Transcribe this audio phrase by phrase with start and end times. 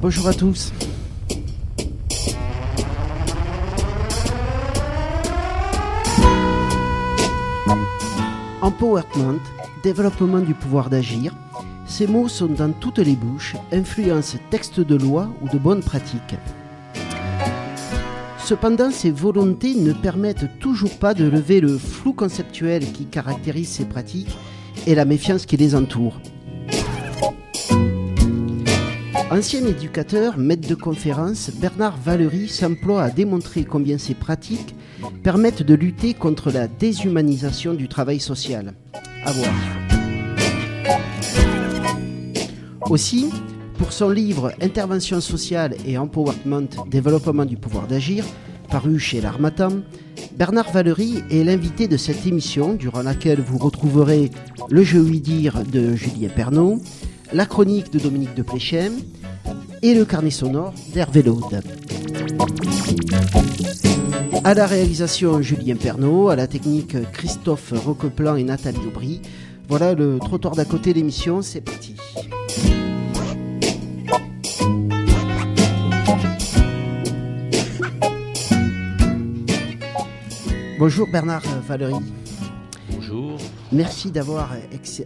[0.00, 0.72] Bonjour à tous.
[8.62, 9.40] Empowerment,
[9.82, 11.34] développement du pouvoir d'agir,
[11.84, 16.36] ces mots sont dans toutes les bouches, influencent textes de loi ou de bonnes pratiques.
[18.38, 23.84] Cependant, ces volontés ne permettent toujours pas de lever le flou conceptuel qui caractérise ces
[23.84, 24.38] pratiques
[24.86, 26.20] et la méfiance qui les entoure.
[29.30, 34.74] Ancien éducateur, maître de conférence, Bernard Valery s'emploie à démontrer combien ces pratiques
[35.22, 38.72] permettent de lutter contre la déshumanisation du travail social.
[39.26, 39.52] À voir.
[42.88, 43.28] Aussi,
[43.76, 48.24] pour son livre Intervention sociale et empowerment, développement du pouvoir d'agir,
[48.70, 49.82] paru chez l'Armatan,
[50.38, 54.30] Bernard Valery est l'invité de cette émission durant laquelle vous retrouverez
[54.70, 56.80] le jeu oui dire de Julien Pernaud,
[57.32, 58.94] la chronique de Dominique de Pléchem
[59.82, 61.62] et le carnet sonore d'Hervé Laude.
[64.44, 69.20] À la réalisation Julien Pernaud, à la technique Christophe Roqueplan et Nathalie Aubry.
[69.68, 71.94] Voilà le trottoir d'à côté l'émission, c'est parti.
[80.78, 81.94] Bonjour Bernard Valéry.
[83.70, 84.54] Merci d'avoir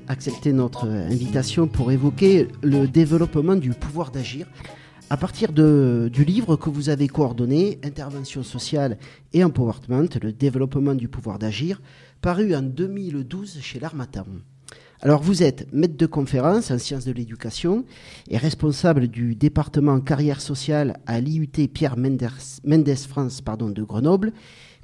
[0.07, 4.47] accepté notre invitation pour évoquer le développement du pouvoir d'agir
[5.11, 8.97] à partir du livre que vous avez coordonné, Intervention sociale
[9.35, 11.83] et empowerment, le développement du pouvoir d'agir,
[12.23, 14.25] paru en 2012 chez l'Armatan.
[15.03, 17.85] Alors vous êtes maître de conférence en sciences de l'éducation
[18.29, 24.33] et responsable du département carrière sociale à l'IUT Pierre Mendès France de Grenoble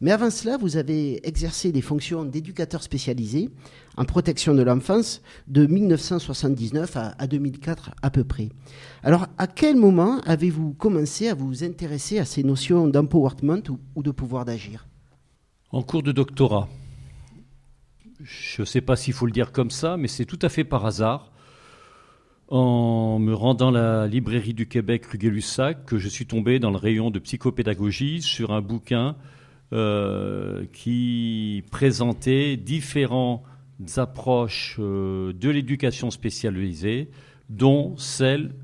[0.00, 3.50] mais avant cela, vous avez exercé des fonctions d'éducateur spécialisé
[3.96, 8.50] en protection de l'enfance de 1979 à, 2004 à peu près.
[9.02, 13.62] Alors, à quel moment avez-vous commencé à vous intéresser à ces notions d'empowerment
[13.96, 14.86] ou, de pouvoir d'agir?
[15.72, 16.68] En cours de doctorat.
[18.22, 20.64] Je ne sais pas s'il faut le dire comme ça, mais c'est tout à fait
[20.64, 21.30] par hasard.
[22.48, 26.70] En me rendant à la librairie du Québec rue Gay-Lussac, que je suis tombé dans
[26.70, 29.16] le rayon de psychopédagogie sur un bouquin
[29.72, 33.42] euh, qui présentait différentes
[33.96, 37.10] approches euh, de l'éducation spécialisée,
[37.50, 38.54] dont celle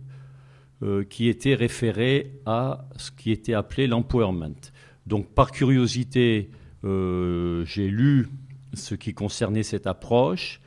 [0.82, 4.56] euh, qui était référée à ce qui était appelé l'empowerment.
[5.06, 6.50] Donc par curiosité,
[6.82, 8.28] j'ai lu
[8.76, 10.60] ce qui concernait cette approche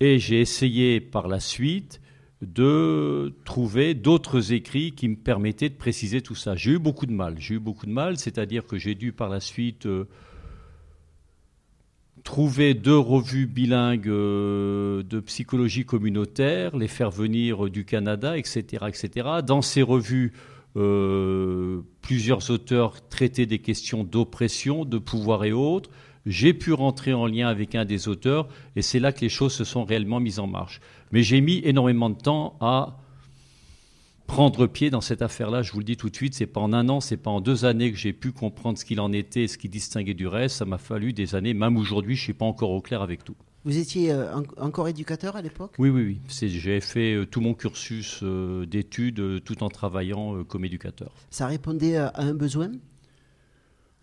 [0.00, 2.00] et j'ai essayé par la suite
[2.42, 6.56] de trouver d'autres écrits qui me permettaient de préciser tout ça.
[6.56, 7.36] J'ai eu beaucoup de mal.
[7.38, 10.08] J'ai eu beaucoup de mal, c'est-à-dire que j'ai dû par la suite euh,
[12.24, 19.28] trouver deux revues bilingues euh, de psychologie communautaire, les faire venir du Canada, etc., etc.
[19.46, 20.32] Dans ces revues,
[20.76, 25.90] euh, plusieurs auteurs traitaient des questions d'oppression, de pouvoir et autres.
[26.26, 29.52] J'ai pu rentrer en lien avec un des auteurs et c'est là que les choses
[29.52, 30.80] se sont réellement mises en marche.
[31.10, 32.98] Mais j'ai mis énormément de temps à
[34.26, 35.62] prendre pied dans cette affaire-là.
[35.62, 37.40] Je vous le dis tout de suite, c'est pas en un an, c'est pas en
[37.40, 40.56] deux années que j'ai pu comprendre ce qu'il en était, ce qui distinguait du reste.
[40.56, 41.54] Ça m'a fallu des années.
[41.54, 43.36] Même aujourd'hui, je suis pas encore au clair avec tout.
[43.64, 45.74] Vous étiez euh, encore éducateur à l'époque?
[45.78, 46.48] Oui, oui, oui.
[46.48, 51.12] J'ai fait euh, tout mon cursus euh, d'études tout en travaillant comme éducateur.
[51.30, 52.72] Ça répondait à un besoin?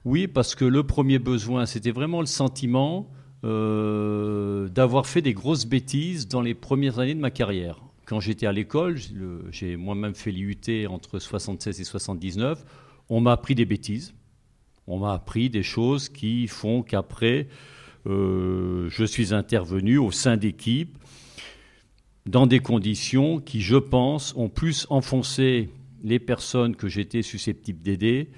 [0.09, 3.12] Oui, parce que le premier besoin, c'était vraiment le sentiment
[3.44, 7.84] euh, d'avoir fait des grosses bêtises dans les premières années de ma carrière.
[8.06, 8.97] Quand j'étais à l'école,
[9.52, 12.66] j'ai moi-même fait l'IUT entre 76 et 79,
[13.09, 14.16] on m'a appris des bêtises.
[14.88, 17.47] On m'a appris des choses qui font qu'après,
[18.08, 20.97] euh, je suis intervenu au sein d'équipes
[22.26, 25.70] dans des conditions qui, je pense, ont plus enfoncé
[26.03, 28.31] les personnes que j'étais susceptible d'aider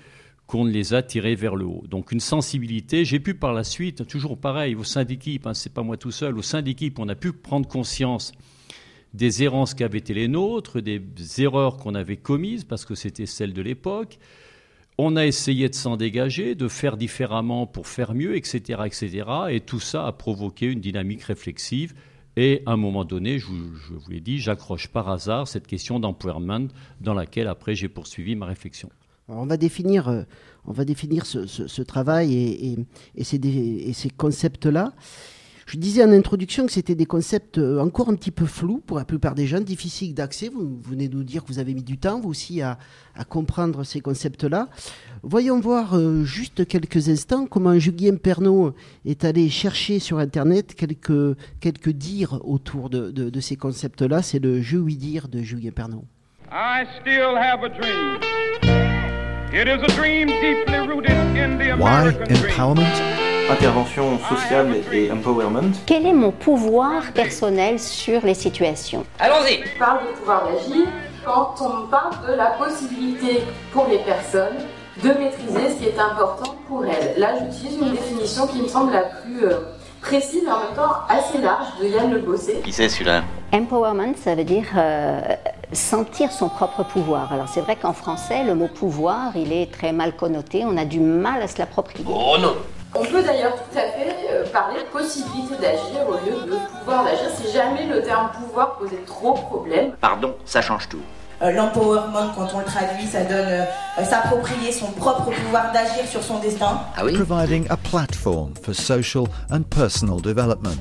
[0.52, 1.86] qu'on les a tirés vers le haut.
[1.88, 3.06] Donc une sensibilité.
[3.06, 6.12] J'ai pu par la suite, toujours pareil, au sein d'équipe, hein, c'est pas moi tout
[6.12, 8.34] seul, au sein d'équipe, on a pu prendre conscience
[9.14, 11.02] des errances qui avaient été les nôtres, des
[11.38, 14.20] erreurs qu'on avait commises, parce que c'était celles de l'époque.
[14.98, 19.24] On a essayé de s'en dégager, de faire différemment pour faire mieux, etc., etc.
[19.52, 21.94] Et tout ça a provoqué une dynamique réflexive.
[22.36, 25.66] Et à un moment donné, je vous, je vous l'ai dit, j'accroche par hasard cette
[25.66, 26.68] question d'empowerment
[27.00, 28.90] dans laquelle après j'ai poursuivi ma réflexion
[29.32, 30.24] on va définir, euh,
[30.66, 34.94] on va définir ce, travail et, ces, concepts-là.
[35.68, 38.98] Je disais en introduction que c'était des concepts euh, encore un petit peu flous pour
[38.98, 40.50] la plupart des gens, difficiles d'accès.
[40.50, 42.78] Vous, venez de nous dire que vous avez mis du temps, vous aussi, à,
[43.30, 44.68] comprendre ces concepts-là.
[45.24, 48.74] Voyons voir euh, juste quelques instants comment Julien Pernaud
[49.06, 54.22] est allé chercher sur Internet quelques, dires autour de, ces concepts-là.
[54.22, 56.04] C'est le Je oui dire de Julien Pernaud.
[56.52, 59.01] I still have a dream.
[59.52, 59.58] Why
[62.08, 62.16] empowerment?
[62.40, 62.78] dream.
[63.50, 65.74] Intervention sociale et empowerment.
[65.86, 69.06] Quel est mon pouvoir personnel sur les situations?
[69.20, 70.88] Allons-y On parle de pouvoir d'agir
[71.26, 73.42] quand on parle de la possibilité
[73.74, 74.56] pour les personnes
[75.04, 77.20] de maîtriser ce qui est important pour elles.
[77.20, 79.48] Là, j'utilise une définition qui me semble la plus
[80.02, 82.62] précise et en même temps assez large de Yann Le Bossé.
[82.64, 83.24] Qui c'est celui-là?
[83.54, 85.22] Empowerment, ça veut dire euh,
[85.72, 87.32] sentir son propre pouvoir.
[87.32, 90.86] Alors c'est vrai qu'en français, le mot pouvoir, il est très mal connoté, on a
[90.86, 92.06] du mal à se l'approprier.
[92.10, 92.56] Oh non
[92.96, 97.04] On peut d'ailleurs tout à fait euh, parler de possibilité d'agir au lieu de pouvoir
[97.06, 99.92] d'agir si jamais le terme pouvoir posait trop problème.
[100.02, 101.02] Pardon, ça change tout.
[101.44, 106.22] Euh, L'empowerment, quand on le traduit, ça donne euh, s'approprier son propre pouvoir d'agir sur
[106.22, 106.82] son destin.
[106.96, 110.78] Ah oui Providing a platform for social and personal development.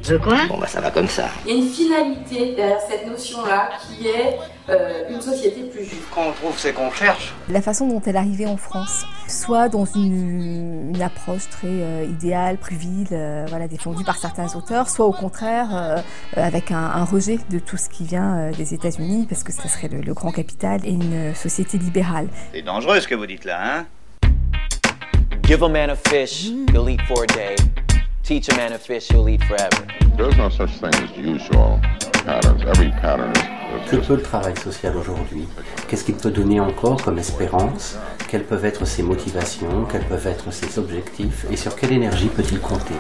[0.49, 1.25] Bon bah ça va comme ça.
[1.47, 4.39] Il y a une finalité derrière cette notion-là qui est
[4.71, 6.03] euh, une société plus juste.
[6.15, 7.35] Quand on trouve, c'est qu'on cherche.
[7.49, 12.05] La façon dont elle est arrivée en France, soit dans une, une approche très euh,
[12.05, 16.03] idéale, pruvile, euh, voilà, défendue par certains auteurs, soit au contraire
[16.37, 19.69] avec un, un rejet de tout ce qui vient euh, des États-Unis, parce que ce
[19.69, 22.29] serait le, le grand capital et une société libérale.
[22.53, 23.87] C'est dangereux ce que vous dites là, hein?
[25.43, 27.57] Give a man a fish, he'll eat for a day.
[28.23, 29.85] Teach a man a fish, he'll eat forever.
[30.17, 31.81] There's no such thing as usual
[33.91, 35.49] Que peut le travail social aujourd'hui
[35.89, 40.53] Qu'est-ce qu'il peut donner encore comme espérance Quelles peuvent être ses motivations Quels peuvent être
[40.53, 42.95] ses objectifs Et sur quelle énergie peut-il compter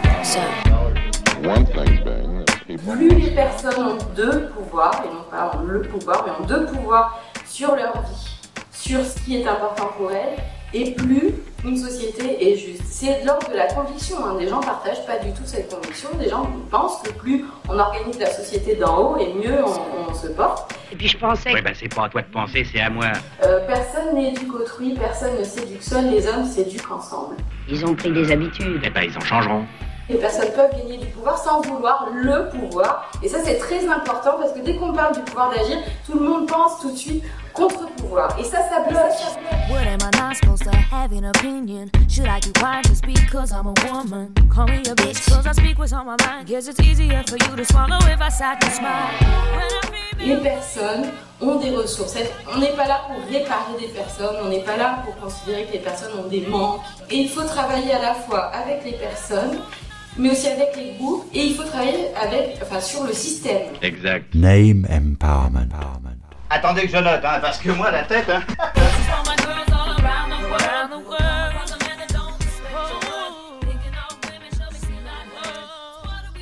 [2.67, 6.46] people Plus les personnes ont deux pouvoirs, et non pas ont le pouvoir, mais ont
[6.46, 8.38] deux pouvoirs sur leur vie,
[8.73, 10.37] sur ce qui est important pour elles,
[10.75, 11.34] et plus
[11.64, 12.82] une société est juste.
[12.87, 14.17] C'est de l'ordre de la conviction.
[14.25, 14.37] hein.
[14.38, 16.08] Des gens partagent pas du tout cette conviction.
[16.19, 20.14] Des gens pensent que plus on organise la société d'en haut, et mieux on, on
[20.14, 20.72] se porte.
[20.93, 21.52] Et puis je pensais...
[21.52, 23.06] Oui bah c'est pas à toi de penser, c'est à moi.
[23.44, 27.37] Euh, personne n'éduque autrui, personne ne s'éduque seul, les hommes s'éduquent ensemble.
[27.69, 28.81] Ils ont pris des habitudes.
[28.84, 29.64] Eh ben ils en changeront.
[30.08, 33.08] Les personnes peuvent gagner du pouvoir sans vouloir le pouvoir.
[33.23, 36.25] Et ça, c'est très important parce que dès qu'on parle du pouvoir d'agir, tout le
[36.28, 38.37] monde pense tout de suite contre-pouvoir.
[38.38, 39.00] Et ça, ça bloque.
[39.69, 41.91] What am I not supposed to have an opinion?
[42.08, 44.35] Should I keep quiet just because I'm a woman?
[44.49, 46.47] Call me a bitch, cause I speak what's on my mind.
[46.47, 49.11] Guess it's easier for you to swallow if I sat and smile.
[49.55, 51.06] When I feel Les personnes
[51.41, 52.17] ont des ressources.
[52.55, 55.73] On n'est pas là pour réparer des personnes, on n'est pas là pour considérer que
[55.73, 56.81] les personnes ont des manques.
[57.11, 59.58] Et il faut travailler à la fois avec les personnes,
[60.19, 63.73] mais aussi avec les groupes, et il faut travailler avec, enfin, sur le système.
[63.81, 64.35] Exact.
[64.35, 65.69] Name empowerment.
[66.50, 68.43] Attendez que je note, hein, parce que moi la tête, hein...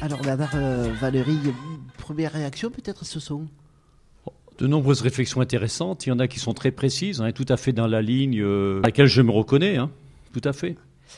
[0.00, 1.38] Alors, Bernard, euh, Valérie,
[1.98, 3.46] première réaction peut-être ce son?
[4.58, 6.06] De nombreuses réflexions intéressantes.
[6.06, 8.40] Il y en a qui sont très précises, hein, tout à fait dans la ligne
[8.40, 9.76] euh, à laquelle je me reconnais.
[9.76, 9.90] hein,
[10.32, 10.76] tout à fait.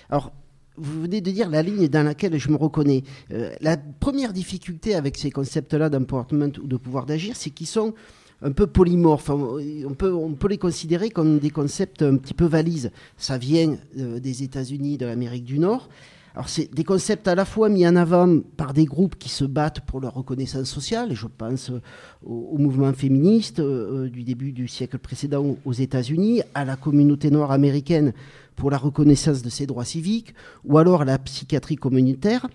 [0.08, 0.32] Alors,
[0.76, 3.04] vous venez de dire la ligne dans laquelle je me reconnais.
[3.32, 7.94] Euh, la première difficulté avec ces concepts-là d'empowerment ou de pouvoir d'agir, c'est qu'ils sont
[8.42, 9.30] un peu polymorphes.
[9.30, 12.90] On peut, les considérer comme des concepts un petit peu valises.
[13.16, 15.88] Ça vient euh, des États-Unis, de l'Amérique du Nord.
[16.34, 19.44] Alors, c'est des concepts à la fois mis en avant par des groupes qui se
[19.44, 21.80] battent pour leur reconnaissance sociale, et je pense euh,
[22.24, 27.30] au, au mouvement féministe euh, du début du siècle précédent aux États-Unis, à la communauté
[27.30, 28.12] noire américaine
[28.54, 32.46] pour la reconnaissance de ses droits civiques, ou alors à la psychiatrie communautaire.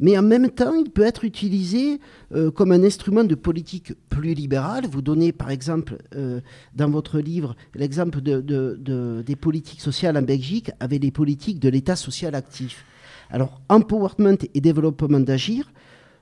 [0.00, 2.00] Mais en même temps, il peut être utilisé
[2.34, 4.86] euh, comme un instrument de politique plus libérale.
[4.90, 6.40] Vous donnez, par exemple, euh,
[6.74, 11.60] dans votre livre, l'exemple de, de- de- des politiques sociales en Belgique avec les politiques
[11.60, 12.84] de l'État social actif.
[13.30, 15.72] Alors, empowerment et développement d'agir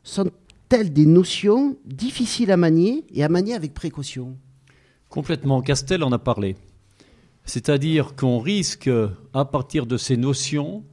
[0.02, 4.36] sont-elles des notions difficiles à manier et à manier avec précaution?
[5.08, 5.62] Complètement.
[5.62, 6.56] Castel en a parlé.
[7.44, 8.88] C'est-à-dire qu'on risque,
[9.34, 10.84] à partir de ces notions,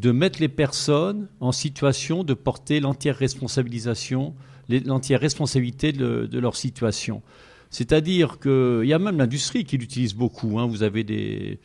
[0.00, 4.34] de mettre les personnes en situation de porter l'entière responsabilisation,
[4.68, 7.22] l'entière responsabilité de, leur situation.
[7.68, 10.58] C'est-à-dire qu'il y a même l'industrie qui l'utilise beaucoup.
[10.58, 10.66] hein.
[10.66, 11.58] Vous avez des,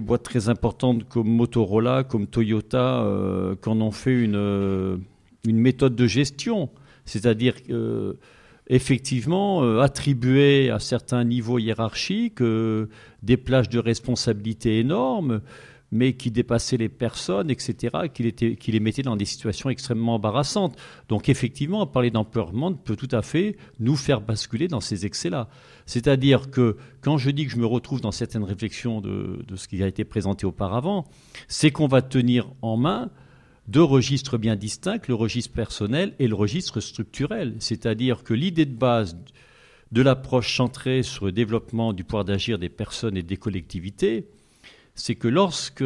[0.00, 4.96] boîtes très importantes comme Motorola, comme Toyota, euh, qui en ont fait une, euh,
[5.44, 6.70] méthode de gestion.
[7.04, 7.54] C'est-à-dire
[8.68, 12.86] effectivement, euh, attribuer à certains niveaux hiérarchiques euh,
[13.22, 15.40] des plages de responsabilité énormes,
[15.94, 20.76] mais qui dépassaient les personnes, etc., qui, les mettaient dans des situations extrêmement embarrassantes.
[21.08, 25.48] Donc, effectivement, parler d'empowerment peut tout à fait nous faire basculer dans ces excès-là.
[25.86, 29.82] C'est-à-dire que quand je dis que je me retrouve dans certaines réflexions de ce qui
[29.82, 31.06] a été présenté auparavant,
[31.48, 33.10] c'est qu'on va tenir en main
[33.68, 37.54] deux registres bien distincts, le registre personnel et le registre structurel.
[37.60, 39.16] C'est-à-dire que l'idée de base
[39.92, 44.26] de l'approche centrée sur le développement du pouvoir d'agir des personnes et des collectivités,
[44.94, 45.84] c'est que lorsque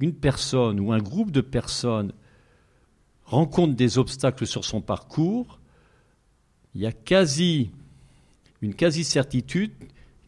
[0.00, 2.12] une personne ou un groupe de personnes
[3.24, 5.58] rencontre des obstacles sur son parcours,
[6.74, 7.70] il y a quasi
[8.62, 9.72] une quasi-certitude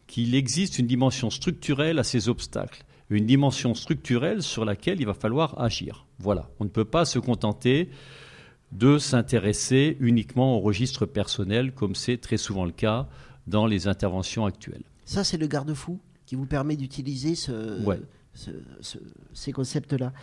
[0.07, 5.13] qu'il existe une dimension structurelle à ces obstacles, une dimension structurelle sur laquelle il va
[5.13, 6.05] falloir agir.
[6.19, 7.89] Voilà, on ne peut pas se contenter
[8.71, 13.07] de s'intéresser uniquement au registre personnel, comme c'est très souvent le cas
[13.47, 14.83] dans les interventions actuelles.
[15.05, 15.99] Ça, c'est le garde-fou?
[16.29, 17.33] Qui vous permet d'utiliser
[19.33, 20.13] ces concepts-là.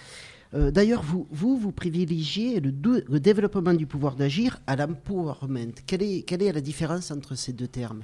[0.55, 2.73] Euh, d'ailleurs, vous, vous, vous, privilégiez le,
[3.09, 5.73] le, développement du pouvoir d'agir à l'empowerment.
[5.85, 8.03] Quelle est, quelle est la différence entre ces deux termes?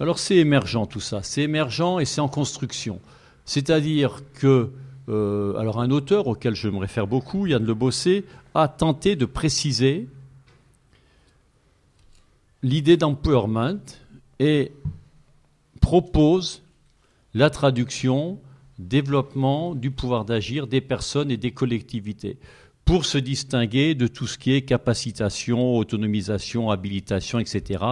[0.00, 1.22] Alors, c'est émergent tout ça.
[1.22, 2.98] C'est émergent et c'est en construction.
[3.44, 4.70] C'est-à-dire que,
[5.10, 9.26] euh, alors un auteur auquel je me réfère beaucoup, Yann Le Bossé, a tenté de
[9.26, 10.08] préciser
[12.62, 13.84] l'idée d'empowerment
[14.38, 14.72] et
[15.84, 16.62] propose
[17.34, 18.38] la traduction
[18.78, 22.38] développement du pouvoir d'agir des personnes et des collectivités
[22.86, 27.84] pour se distinguer de tout ce qui est capacitation, autonomisation, habilitation, etc.,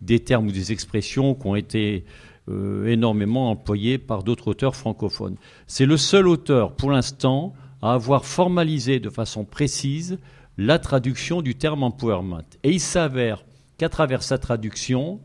[0.00, 2.04] des termes ou des expressions qui ont été
[2.48, 5.36] euh, énormément employés par d'autres auteurs francophones.
[5.66, 10.20] C'est le seul auteur, pour l'instant, à avoir formalisé de façon précise
[10.58, 12.44] la traduction du terme empowerment.
[12.62, 13.44] Et il s'avère
[13.78, 15.18] qu'à travers sa traduction,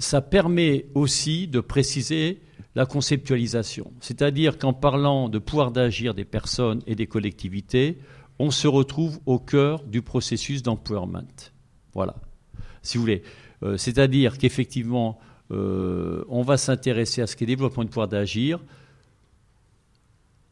[0.00, 2.40] ça permet aussi de préciser
[2.74, 3.92] la conceptualisation.
[4.00, 7.98] C'est-à-dire qu'en parlant de pouvoir d'agir des personnes et des collectivités,
[8.38, 11.52] on se retrouve au cœur du processus d'empowerment.
[11.92, 12.16] Voilà.
[12.82, 13.22] Si vous voulez.
[13.62, 15.18] Euh, c'est-à-dire qu'effectivement,
[15.50, 18.60] euh, on va s'intéresser à ce qui est développement du pouvoir d'agir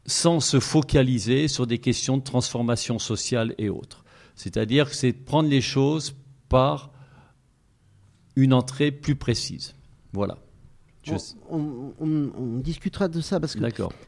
[0.05, 4.03] sans se focaliser sur des questions de transformation sociale et autres.
[4.35, 6.15] C'est-à-dire que c'est prendre les choses
[6.49, 6.91] par
[8.35, 9.75] une entrée plus précise.
[10.13, 10.37] Voilà.
[11.49, 13.63] On, discutera de ça parce que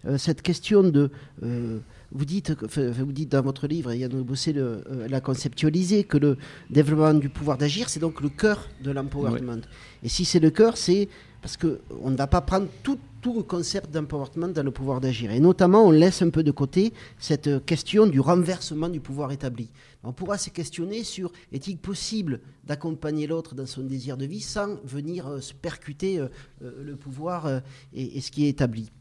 [0.05, 1.09] euh, cette question de.
[1.43, 1.79] Euh,
[2.11, 6.37] vous, dites, vous dites dans votre livre, Yann Bossé euh, l'a conceptualisé, que le
[6.69, 9.61] développement du pouvoir d'agir, c'est donc le cœur de l'empowerment.
[10.03, 11.07] Et si c'est le cœur, c'est
[11.41, 15.31] parce qu'on ne va pas prendre tout, tout le concept d'empowerment dans le pouvoir d'agir.
[15.31, 19.69] Et notamment, on laisse un peu de côté cette question du renversement du pouvoir établi.
[20.03, 24.77] On pourra se questionner sur est-il possible d'accompagner l'autre dans son désir de vie sans
[24.83, 26.27] venir euh, se percuter euh,
[26.63, 27.61] euh, le pouvoir
[27.93, 28.91] et, ce qui est établi.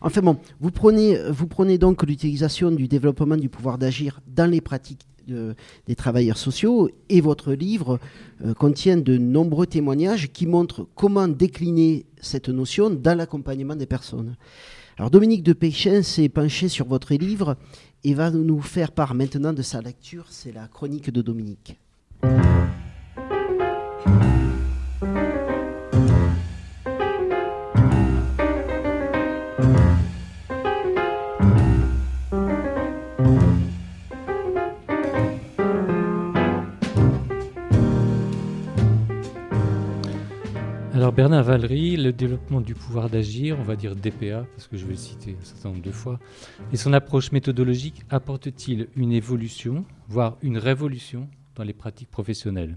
[0.00, 4.60] Enfin bon, vous prenez, vous prenez donc l'utilisation du développement du pouvoir d'agir dans les
[4.60, 7.98] pratiques des travailleurs sociaux et votre livre
[8.58, 14.36] contient de nombreux témoignages qui montrent comment décliner cette notion dans l'accompagnement des personnes.
[14.98, 17.56] Alors Dominique de Péchin s'est penché sur votre livre
[18.04, 20.26] et va nous faire part maintenant de sa lecture.
[20.30, 21.76] C'est la chronique de Dominique.
[41.06, 44.84] Alors Bernard Valery, le développement du pouvoir d'agir, on va dire DPA, parce que je
[44.84, 46.18] vais le citer un certain nombre de fois,
[46.72, 52.76] et son approche méthodologique apporte-t-il une évolution, voire une révolution dans les pratiques professionnelles?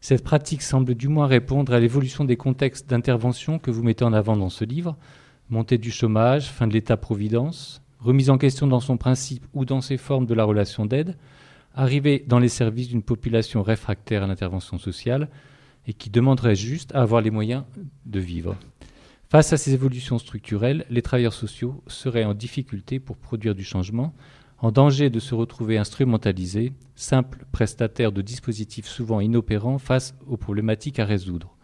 [0.00, 4.12] Cette pratique semble du moins répondre à l'évolution des contextes d'intervention que vous mettez en
[4.12, 4.96] avant dans ce livre,
[5.50, 9.96] montée du chômage, fin de l'État-providence, remise en question dans son principe ou dans ses
[9.96, 11.16] formes de la relation d'aide,
[11.74, 15.28] arrivée dans les services d'une population réfractaire à l'intervention sociale,
[15.86, 17.64] et qui demanderait juste à avoir les moyens
[18.04, 18.56] de vivre.
[19.28, 24.14] Face à ces évolutions structurelles, les travailleurs sociaux seraient en difficulté pour produire du changement,
[24.58, 30.98] en danger de se retrouver instrumentalisés, simples prestataires de dispositifs souvent inopérants face aux problématiques
[30.98, 31.56] à résoudre.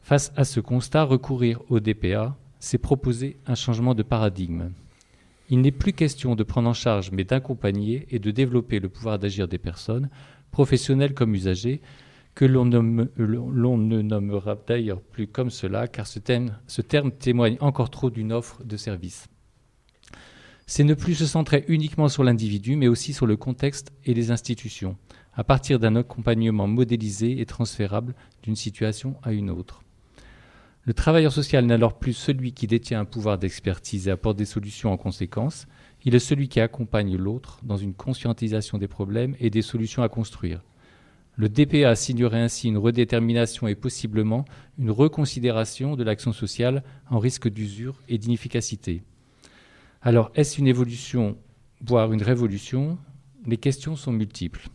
[0.00, 4.70] Face à ce constat, recourir au DPA, c'est proposer un changement de paradigme.
[5.50, 9.18] Il n'est plus question de prendre en charge, mais d'accompagner et de développer le pouvoir
[9.18, 10.08] d'agir des personnes,
[10.50, 11.80] professionnelles comme usagers,
[12.38, 18.32] que l'on ne nommera d'ailleurs plus comme cela, car ce terme, témoigne encore trop d'une
[18.32, 19.26] offre de service.
[20.68, 24.30] C'est ne plus se centrer uniquement sur l'individu, mais aussi sur le contexte et les
[24.30, 24.96] institutions,
[25.34, 28.14] à partir d'un accompagnement modélisé et transférable
[28.44, 29.82] d'une situation à une autre.
[30.84, 34.44] Le travailleur social n'est alors plus celui qui détient un pouvoir d'expertise et apporte des
[34.44, 35.66] solutions en conséquence,
[36.04, 40.08] il est celui qui accompagne l'autre dans une conscientisation des problèmes et des solutions à
[40.08, 40.62] construire.
[41.38, 44.44] Le DPA signerait ainsi une redétermination et possiblement
[44.76, 49.04] une reconsidération de l'action sociale en risque d'usure et d'inefficacité.
[50.02, 51.38] Alors, est-ce une évolution,
[51.80, 52.98] voire une révolution?
[53.46, 54.66] Les questions sont multiples.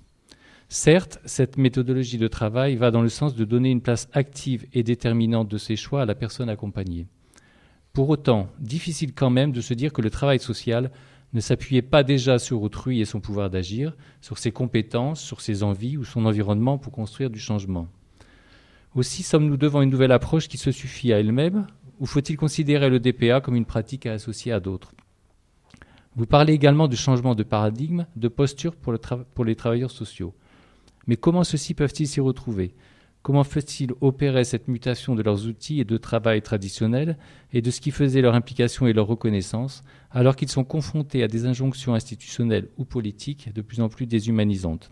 [0.70, 4.84] Certes, cette méthodologie de travail va dans le sens de donner une place active et
[4.84, 7.08] déterminante de ses choix à la personne accompagnée.
[7.92, 10.92] Pour autant, difficile quand même de se dire que le travail social
[11.34, 15.64] ne s'appuyait pas déjà sur autrui et son pouvoir d'agir, sur ses compétences, sur ses
[15.64, 17.88] envies ou son environnement pour construire du changement.
[18.96, 21.66] Aussi sommes-nous devant une nouvelle approche qui se suffit à elle-même,
[22.00, 24.94] ou faut-il considérer le DPA comme une pratique à associer à d'autres?
[26.16, 30.36] Vous parlez également de changement de paradigme, de posture pour les travailleurs sociaux.
[31.08, 32.76] Mais comment ceux-ci peuvent-ils s'y retrouver?
[33.24, 37.18] Comment fait-il opérer cette mutation de leurs outils et de travail traditionnels
[37.54, 41.30] et de ce qui faisait leur implication et leur reconnaissance, alors qu'ils sont confrontés à
[41.30, 44.92] des injonctions institutionnelles ou politiques de plus en plus déshumanisantes?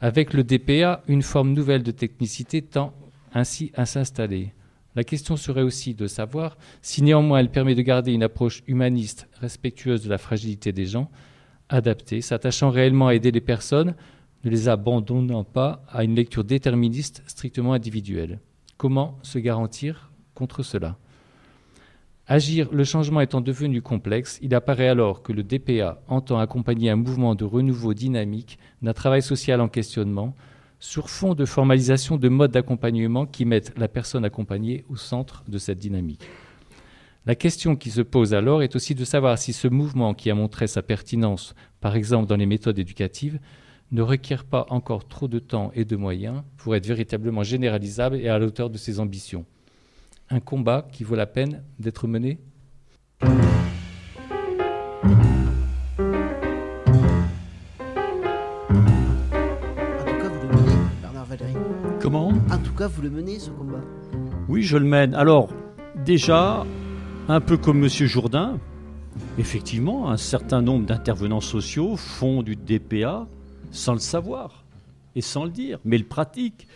[0.00, 2.94] Avec le DPA, une forme nouvelle de technicité tend
[3.34, 4.54] ainsi à s'installer.
[4.94, 9.28] La question serait aussi de savoir si néanmoins elle permet de garder une approche humaniste,
[9.42, 11.10] respectueuse de la fragilité des gens,
[11.68, 13.94] adaptée, s'attachant réellement à aider les personnes
[14.46, 18.38] ne les abandonnant pas à une lecture déterministe strictement individuelle.
[18.76, 20.96] Comment se garantir contre cela?
[22.28, 26.96] Agir, le changement étant devenu complexe, il apparaît alors que le DPA entend accompagner un
[26.96, 30.34] mouvement de renouveau dynamique d'un travail social en questionnement,
[30.78, 35.58] sur fond de formalisation de modes d'accompagnement qui mettent la personne accompagnée au centre de
[35.58, 36.24] cette dynamique.
[37.26, 40.34] La question qui se pose alors est aussi de savoir si ce mouvement qui a
[40.36, 43.40] montré sa pertinence, par exemple dans les méthodes éducatives,
[43.92, 48.28] ne requiert pas encore trop de temps et de moyens pour être véritablement généralisable et
[48.28, 49.44] à la hauteur de ses ambitions.
[50.28, 52.38] Un combat qui vaut la peine d'être mené
[62.00, 62.28] Comment?
[62.28, 63.80] En tout cas, vous le menez, ce combat
[64.48, 65.14] Oui, je le mène.
[65.14, 65.48] Alors,
[66.04, 66.64] déjà,
[67.28, 67.88] un peu comme M.
[67.88, 68.58] Jourdain,
[69.38, 73.26] effectivement, un certain nombre d'intervenants sociaux font du DPA
[73.70, 74.64] sans le savoir
[75.14, 76.66] et sans le dire, mais le pratique.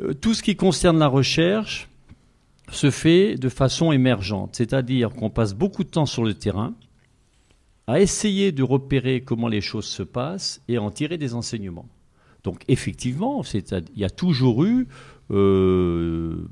[0.00, 1.88] Euh, tout ce qui concerne la recherche
[2.70, 6.74] se fait de façon émergente, c'est-à-dire qu'on passe beaucoup de temps sur le terrain
[7.86, 11.88] à essayer de repérer comment les choses se passent et en tirer des enseignements.
[12.44, 14.86] Donc effectivement, il y a toujours eu
[15.30, 16.48] euh,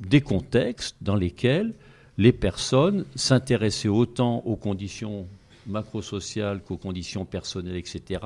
[0.00, 1.74] des contextes dans lesquels
[2.18, 5.26] les personnes s'intéressaient autant aux conditions
[5.66, 8.20] macrosocial qu'aux conditions personnelles, etc.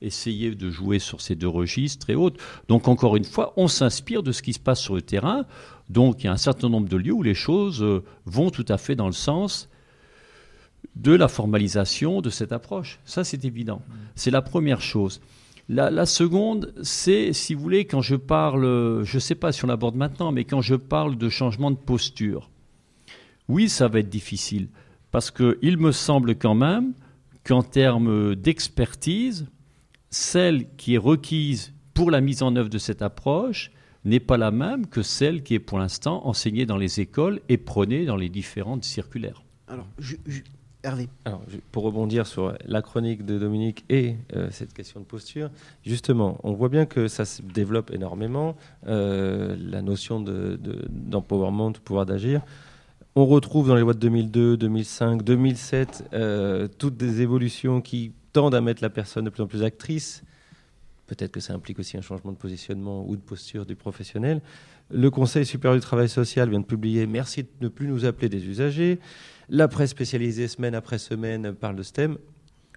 [0.00, 2.42] Essayer de jouer sur ces deux registres et autres.
[2.68, 5.46] Donc encore une fois, on s'inspire de ce qui se passe sur le terrain.
[5.88, 8.66] Donc il y a un certain nombre de lieux où les choses euh, vont tout
[8.68, 9.68] à fait dans le sens
[10.96, 13.00] de la formalisation de cette approche.
[13.04, 13.82] Ça, c'est évident.
[14.14, 15.20] C'est la première chose.
[15.68, 19.64] La, la seconde, c'est, si vous voulez, quand je parle, je ne sais pas si
[19.64, 22.50] on l'aborde maintenant, mais quand je parle de changement de posture,
[23.48, 24.68] oui, ça va être difficile.
[25.14, 26.92] Parce qu'il me semble quand même
[27.44, 29.46] qu'en termes d'expertise,
[30.10, 33.70] celle qui est requise pour la mise en œuvre de cette approche
[34.04, 37.58] n'est pas la même que celle qui est pour l'instant enseignée dans les écoles et
[37.58, 39.44] prônée dans les différentes circulaires.
[39.68, 39.86] Alors,
[40.82, 41.08] Hervé.
[41.24, 45.48] Alors, pour rebondir sur la chronique de Dominique et euh, cette question de posture,
[45.86, 48.56] justement, on voit bien que ça se développe énormément,
[48.88, 52.42] euh, la notion d'empowerment, de, de pouvoir d'agir.
[53.16, 56.16] On retrouve dans les lois de 2002, 2005, 2007
[56.78, 60.24] toutes des évolutions qui tendent à mettre la personne de plus en plus actrice.
[61.06, 64.42] Peut-être que ça implique aussi un changement de positionnement ou de posture du professionnel.
[64.90, 68.28] Le Conseil supérieur du travail social vient de publier Merci de ne plus nous appeler
[68.28, 68.98] des usagers.
[69.48, 72.18] La presse spécialisée, semaine après semaine, parle de ce thème.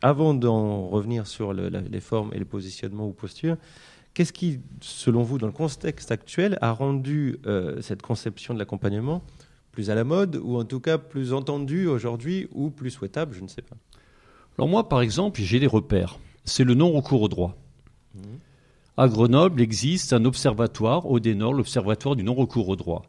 [0.04, 3.58] Avant d'en revenir sur les formes et les positionnements ou postures,
[4.13, 9.23] qu'est-ce qui, selon vous, dans le contexte actuel, a rendu euh, cette conception de l'accompagnement
[9.78, 13.44] plus à la mode, ou en tout cas plus entendu aujourd'hui, ou plus souhaitable, je
[13.44, 13.76] ne sais pas.
[14.58, 16.18] Alors moi, par exemple, j'ai des repères.
[16.46, 17.56] C'est le non-recours au droit.
[18.16, 18.22] Mmh.
[18.98, 23.04] À Grenoble existe un observatoire, au Dénor, l'observatoire du non-recours au droit,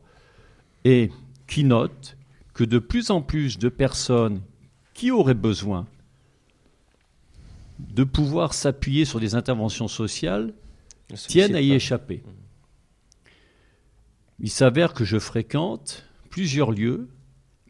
[0.84, 1.10] et
[1.46, 2.18] qui note
[2.52, 4.42] que de plus en plus de personnes
[4.92, 5.86] qui auraient besoin
[7.78, 10.52] de pouvoir s'appuyer sur des interventions sociales
[11.14, 12.18] tiennent à y échapper.
[12.26, 12.30] Mmh.
[14.40, 17.08] Il s'avère que je fréquente plusieurs lieux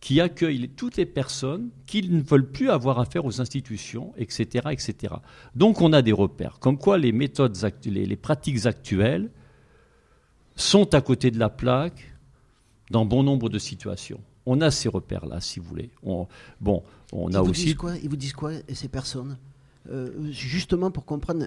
[0.00, 5.14] qui accueillent toutes les personnes qui ne veulent plus avoir affaire aux institutions, etc., etc.
[5.54, 9.30] Donc on a des repères, comme quoi les méthodes, les, les pratiques actuelles
[10.54, 12.14] sont à côté de la plaque
[12.90, 14.20] dans bon nombre de situations.
[14.46, 15.90] On a ces repères-là, si vous voulez.
[16.60, 17.74] bon, on a aussi.
[17.74, 17.96] quoi?
[17.96, 19.36] Ils vous disent quoi, ces personnes?
[19.90, 21.46] Euh, Justement pour comprendre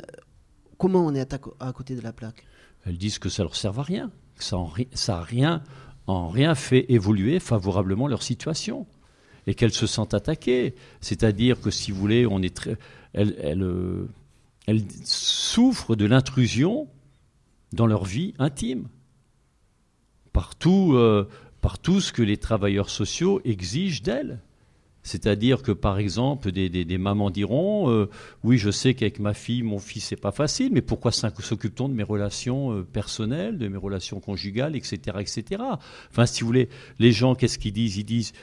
[0.78, 2.46] comment on est à, côté de la plaque.
[2.86, 4.58] Elles disent que ça leur sert à rien, que ça
[5.08, 5.64] n'a rien
[6.12, 8.86] en rien fait évoluer favorablement leur situation
[9.48, 10.76] et qu'elles se sentent attaquées.
[11.00, 12.78] C'est-à-dire que si vous voulez, on est très,
[13.14, 14.08] elles, euh,
[15.04, 16.88] souffrent de l'intrusion
[17.74, 18.88] dans leur vie intime,
[20.34, 21.28] par tout, euh,
[21.62, 24.40] par tout ce que les travailleurs sociaux exigent d'elles.
[25.04, 28.10] C'est-à-dire que, par exemple, des, mamans diront euh,
[28.44, 31.94] Oui, je sais qu'avec ma fille, mon fils, c'est pas facile, mais pourquoi s'occupe-t-on de
[31.94, 35.64] mes relations euh, personnelles, de mes relations conjugales, etc., etc.
[36.12, 37.98] Enfin, si vous voulez, les gens, qu'est-ce qu'ils disent?
[37.98, 38.34] Ils disent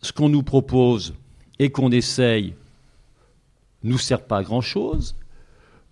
[0.00, 1.14] Ce qu'on nous propose
[1.58, 2.54] et qu'on essaye
[3.84, 5.16] nous sert pas à grand-chose,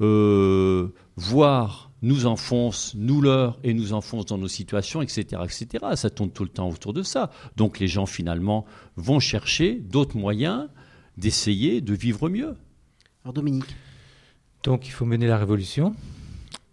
[0.00, 5.84] euh, voire nous enfonce, nous leurre et nous enfonce dans nos situations, etc., etc.
[5.94, 7.30] Ça tourne tout le temps autour de ça.
[7.56, 8.64] Donc les gens finalement
[8.96, 10.68] vont chercher d'autres moyens
[11.16, 12.56] d'essayer de vivre mieux.
[13.24, 13.76] Alors Dominique
[14.62, 15.94] Donc il faut mener la révolution.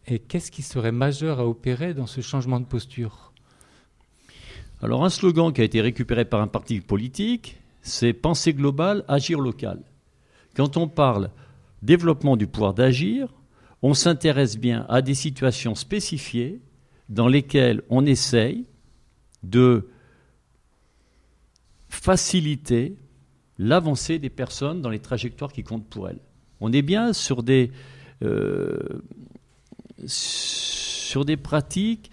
[0.08, 3.34] Et qu'est-ce qui serait majeur à opérer dans ce changement de posture?
[4.82, 9.40] Alors un slogan qui a été récupéré par un parti politique, c'est penser global, agir
[9.42, 9.82] local.
[10.56, 11.30] Quand on parle
[11.82, 13.28] développement du pouvoir d'agir,
[13.82, 16.62] on s'intéresse bien à des situations spécifiées
[17.10, 18.66] dans lesquelles on essaye
[19.44, 19.90] de
[21.90, 22.96] faciliter
[23.58, 26.20] l'avancée des personnes dans les trajectoires qui comptent pour elles.
[26.60, 27.72] On est bien sur des,
[28.24, 28.78] euh,
[30.06, 32.12] sur des pratiques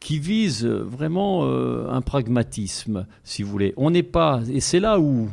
[0.00, 3.72] qui visent vraiment euh, un pragmatisme, si vous voulez.
[3.76, 5.30] On n'est pas, et c'est là où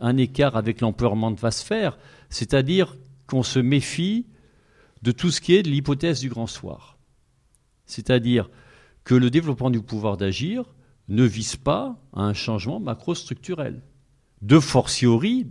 [0.00, 1.98] un écart avec l'empowerment va se faire,
[2.30, 4.26] c'est-à-dire qu'on se méfie
[5.02, 6.98] de tout ce qui est de l'hypothèse du grand soir.
[7.84, 8.50] C'est-à-dire
[9.04, 10.74] que le développement du pouvoir d'agir
[11.08, 13.82] ne vise pas à un changement macro-structurel.
[14.42, 15.46] De fortiori,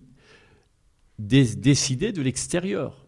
[1.19, 3.05] dé- décidé de l'extérieur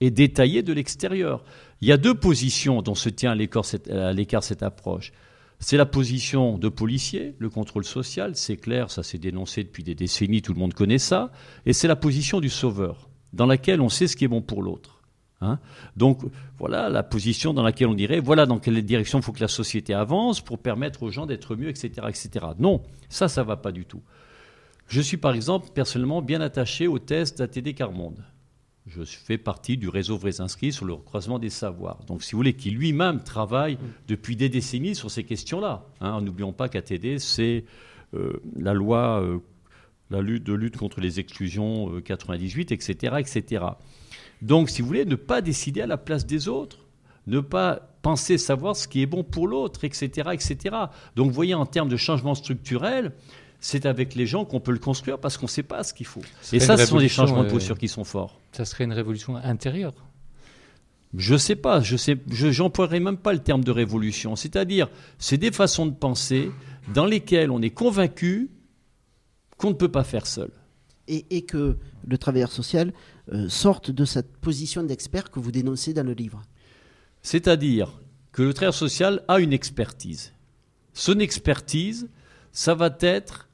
[0.00, 1.44] et détaillé de l'extérieur.
[1.80, 5.12] Il y a deux positions dont se tient à l'écart cette approche.
[5.58, 9.94] C'est la position de policier, le contrôle social, c'est clair, ça s'est dénoncé depuis des
[9.94, 11.32] décennies, tout le monde connaît ça,
[11.66, 14.62] et c'est la position du sauveur, dans laquelle on sait ce qui est bon pour
[14.62, 14.99] l'autre.
[15.42, 15.58] Hein
[15.96, 16.20] Donc
[16.58, 19.48] voilà la position dans laquelle on dirait voilà dans quelle direction il faut que la
[19.48, 22.46] société avance pour permettre aux gens d'être mieux, etc., etc.
[22.58, 24.02] Non, ça, ça va pas du tout.
[24.86, 28.22] Je suis par exemple personnellement bien attaché au test d'ATD Carmonde.
[28.86, 32.02] Je fais partie du réseau Vrais Inscrits sur le croisement des savoirs.
[32.06, 35.86] Donc, si vous voulez, qui lui-même travaille depuis des décennies sur ces questions-là.
[36.00, 37.64] Hein, N'oublions pas qu'ATD, c'est
[38.14, 39.38] euh, la loi euh,
[40.10, 43.64] la lutte, de lutte contre les exclusions euh, 98, etc., etc.
[44.42, 46.78] Donc, si vous voulez, ne pas décider à la place des autres,
[47.26, 50.76] ne pas penser savoir ce qui est bon pour l'autre, etc., etc.
[51.16, 53.12] Donc, vous voyez, en termes de changement structurel,
[53.60, 56.06] c'est avec les gens qu'on peut le construire parce qu'on ne sait pas ce qu'il
[56.06, 56.22] faut.
[56.40, 58.40] Ce Et ça, ce sont des changements de euh, posture qui sont forts.
[58.52, 59.92] Ça serait une révolution intérieure.
[61.14, 64.36] Je sais pas, je sais, je j'emploierai même pas le terme de révolution.
[64.36, 66.50] C'est-à-dire, c'est des façons de penser
[66.94, 68.50] dans lesquelles on est convaincu
[69.58, 70.50] qu'on ne peut pas faire seul.
[71.08, 71.76] et, et que
[72.06, 72.92] le travailleur social
[73.32, 76.42] euh, sorte de cette position d'expert que vous dénoncez dans le livre.
[77.22, 78.00] C'est-à-dire
[78.32, 80.32] que le travailleur social a une expertise.
[80.94, 82.08] Son expertise,
[82.52, 83.48] ça va être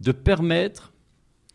[0.00, 0.92] de permettre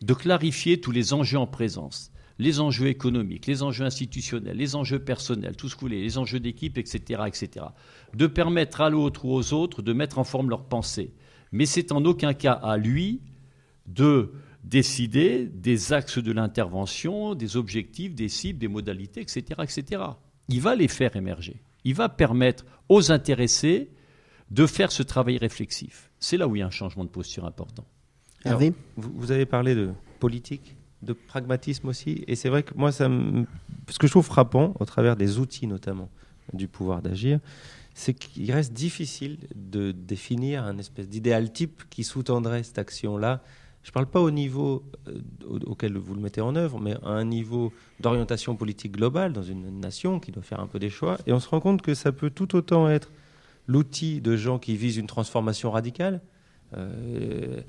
[0.00, 2.12] de clarifier tous les enjeux en présence.
[2.38, 6.18] Les enjeux économiques, les enjeux institutionnels, les enjeux personnels, tout ce que vous voulez, les
[6.18, 7.66] enjeux d'équipe, etc., etc.
[8.14, 11.12] De permettre à l'autre ou aux autres de mettre en forme leur pensée.
[11.50, 13.20] Mais c'est en aucun cas à lui
[13.86, 14.32] de
[14.68, 20.02] décider des axes de l'intervention, des objectifs, des cibles, des modalités, etc., etc.
[20.48, 21.56] Il va les faire émerger.
[21.84, 23.90] Il va permettre aux intéressés
[24.50, 26.10] de faire ce travail réflexif.
[26.18, 27.84] C'est là où il y a un changement de posture important.
[28.44, 28.60] Alors,
[28.96, 33.08] vous, vous avez parlé de politique, de pragmatisme aussi, et c'est vrai que moi, ça
[33.08, 33.46] me-
[33.88, 36.08] ce que je trouve frappant, au travers des outils notamment
[36.52, 37.40] du pouvoir d'agir,
[37.94, 43.42] c'est qu'il reste difficile de définir un espèce d'idéal type qui sous-tendrait cette action-là.
[43.88, 45.14] Je ne parle pas au niveau euh,
[45.48, 49.42] au- auquel vous le mettez en œuvre, mais à un niveau d'orientation politique globale dans
[49.42, 51.16] une nation qui doit faire un peu des choix.
[51.26, 53.10] Et on se rend compte que ça peut tout autant être
[53.66, 56.20] l'outil de gens qui visent une transformation radicale,
[56.76, 57.62] euh,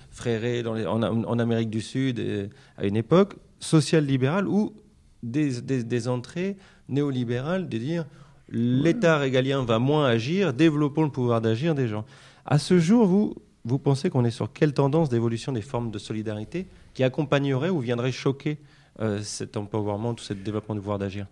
[0.87, 4.73] en, Amérique du Sud euh, à une époque, social-libérale, ou
[5.23, 6.57] des, des- des entrées
[6.89, 8.05] néolibérales de dire
[8.49, 12.03] l'État régalien va moins agir, développons le pouvoir d'agir des gens.
[12.45, 13.35] À ce jour, vous,
[13.69, 17.79] vous pensez qu'on est sur quelle tendance d'évolution des formes de solidarité qui accompagnerait ou
[17.79, 18.57] viendrait choquer
[18.99, 21.27] euh, cet empowerment, tout ce développement du pouvoir d'agir?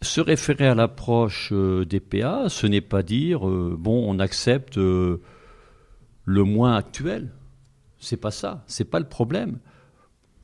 [0.00, 4.76] Se référer à l'approche euh, des PA, ce n'est pas dire euh, bon, on accepte
[4.76, 5.20] le
[6.26, 7.30] moins actuel.
[7.98, 9.58] C'est pas ça, c'est pas le problème.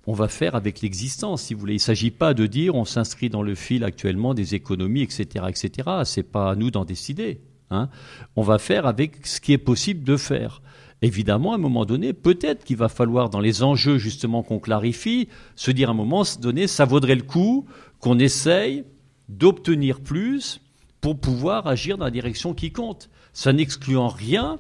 [0.06, 1.74] On va faire avec l'existence, si vous voulez.
[1.74, 5.46] Il ne s'agit pas de dire on s'inscrit dans le fil actuellement des économies, etc.,
[5.48, 5.88] etc.
[6.04, 7.40] C'est pas à nous d'en décider.
[7.74, 7.88] Hein.
[8.36, 10.62] On va faire avec ce qui est possible de faire.
[11.02, 15.28] Évidemment, à un moment donné, peut-être qu'il va falloir, dans les enjeux justement qu'on clarifie,
[15.54, 17.66] se dire à un moment donné, ça vaudrait le coup
[18.00, 18.84] qu'on essaye
[19.28, 20.60] d'obtenir plus
[21.00, 23.10] pour pouvoir agir dans la direction qui compte.
[23.34, 24.58] Ça n'exclut en rien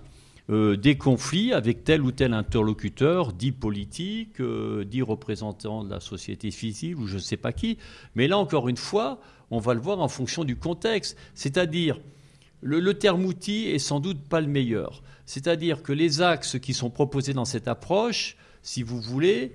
[0.50, 6.00] euh, des conflits avec tel ou tel interlocuteur, dit politique, euh, dit représentant de la
[6.00, 7.78] société civile ou je ne sais pas qui.
[8.14, 9.18] Mais là, encore une fois,
[9.50, 11.16] on va le voir en fonction du contexte.
[11.34, 11.98] C'est-à-dire,
[12.64, 15.02] le, terme outil est sans doute pas le meilleur.
[15.26, 19.52] C'est-à-dire que les axes qui sont proposés dans cette approche, si vous voulez,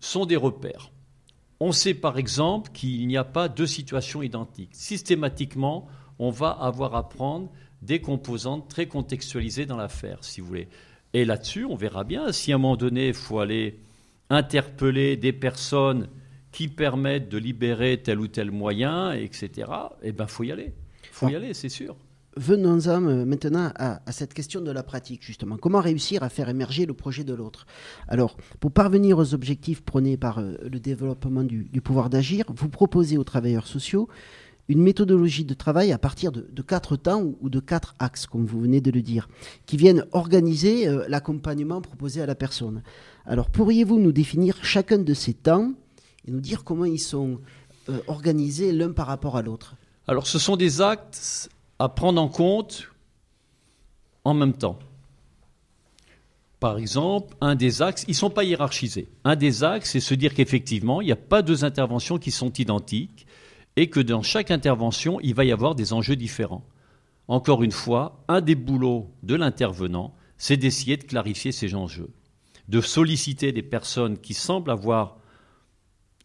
[0.00, 0.90] sont des repères.
[1.60, 4.70] On sait par exemple qu'il n'y a pas deux situations identiques.
[4.72, 5.86] Systématiquement,
[6.18, 7.50] on va avoir à prendre
[7.82, 10.68] des composantes très contextualisées dans l'affaire, si vous voulez.
[11.12, 13.78] Et là-dessus, on verra bien si à un moment donné, il faut aller
[14.28, 16.08] interpeller des personnes
[16.50, 19.70] qui permettent de libérer tel ou tel moyen, etc.
[20.02, 20.72] Eh bien, il faut y aller.
[21.20, 21.96] Faut y aller, c'est sûr.
[22.36, 25.58] Venons-en euh, maintenant à, cette question de la pratique, justement.
[25.58, 27.66] Comment réussir à faire émerger le projet de l'autre?
[28.08, 33.18] Alors, pour parvenir aux objectifs prônés par euh, le développement du, pouvoir d'agir, vous proposez
[33.18, 34.08] aux travailleurs sociaux
[34.68, 38.60] une méthodologie de travail à partir de, quatre temps ou de quatre axes, comme vous
[38.60, 39.28] venez de le dire,
[39.66, 42.82] qui viennent organiser euh, l'accompagnement proposé à la personne.
[43.26, 45.72] Alors, pourriez-vous nous définir chacun de ces temps
[46.24, 47.40] et nous dire comment ils sont
[48.06, 49.74] organisés l'un par rapport à l'autre?
[50.10, 52.90] Alors, ce sont des actes à prendre en compte
[54.24, 54.80] en même temps.
[56.58, 59.06] Par exemple, un des axes, ils ne sont pas hiérarchisés.
[59.22, 62.52] Un des axes, c'est se dire qu'effectivement, il n'y a pas deux interventions qui sont
[62.54, 63.24] identiques
[63.76, 66.64] et que dans chaque intervention, il va y avoir des enjeux différents.
[67.28, 72.10] Encore une fois, un des boulots de l'intervenant, c'est d'essayer de clarifier ces enjeux,
[72.66, 75.18] de solliciter des personnes qui semblent avoir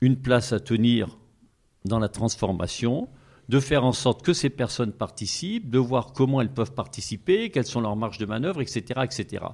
[0.01, 1.19] une place à tenir
[1.85, 3.09] dans la transformation,
[3.49, 7.65] de faire en sorte que ces personnes participent, de voir comment elles peuvent participer, quelles
[7.65, 9.01] sont leurs marges de manœuvre, etc.
[9.03, 9.45] etc.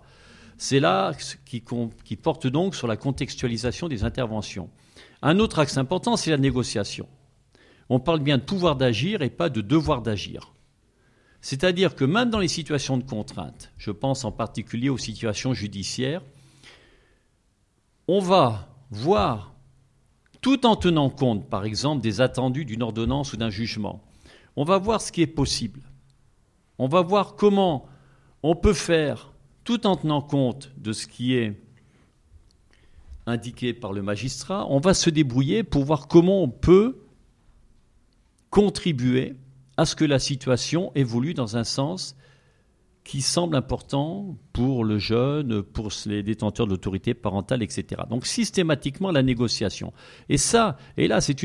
[0.58, 1.14] C'est là
[1.46, 1.64] qui,
[2.04, 4.70] qui porte donc sur la contextualisation des interventions.
[5.22, 7.08] Un autre axe important, c'est la négociation.
[7.90, 10.54] On parle bien de pouvoir d'agir et pas de devoir d'agir.
[11.42, 16.22] C'est-à-dire que même dans les situations de contrainte, je pense en particulier aux situations judiciaires,
[18.08, 19.56] on va voir
[20.42, 24.04] tout en tenant compte, par exemple, des attendus d'une ordonnance ou d'un jugement.
[24.56, 25.82] On va voir ce qui est possible.
[26.78, 27.86] On va voir comment
[28.44, 29.32] on peut faire,
[29.64, 31.62] tout en tenant compte de ce qui est
[33.28, 37.04] indiqué par le magistrat, on va se débrouiller pour voir comment on peut
[38.50, 39.36] contribuer
[39.78, 42.16] à ce que la situation évolue dans un sens
[43.12, 48.04] qui semble important pour le jeune, pour les détenteurs de l'autorité parentale, etc.
[48.10, 49.92] Donc systématiquement la négociation.
[50.30, 51.36] Et ça, et là c'est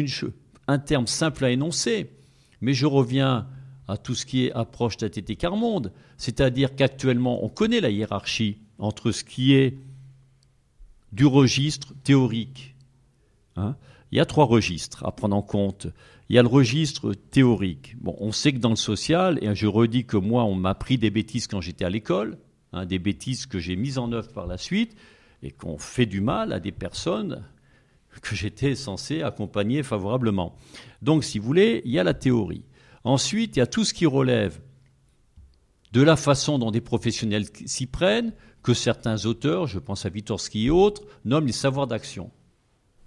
[0.68, 2.12] un terme simple à énoncer,
[2.60, 3.48] mais je reviens
[3.88, 9.10] à tout ce qui est approche TTT Carmonde, c'est-à-dire qu'actuellement on connaît la hiérarchie entre
[9.10, 9.76] ce qui est
[11.10, 12.76] du registre théorique.
[13.56, 13.74] Hein.
[14.12, 15.88] Il y a trois registres à prendre en compte.
[16.28, 17.96] Il y a le registre théorique.
[18.04, 21.10] On sait que dans le social, et je redis que moi, on m'a pris des
[21.10, 22.38] bêtises quand j'étais à l'école,
[22.72, 24.96] hein, des bêtises que j'ai mises en œuvre par la suite,
[25.42, 27.44] et qu'on fait du mal à des personnes
[28.22, 30.56] que j'étais censé accompagner favorablement.
[31.02, 32.64] Donc, si vous voulez, il y a la théorie.
[33.04, 34.60] Ensuite, il y a tout ce qui relève
[35.92, 40.66] de la façon dont des professionnels s'y prennent, que certains auteurs, je pense à Witorski
[40.66, 42.32] et autres, nomment les savoirs d'action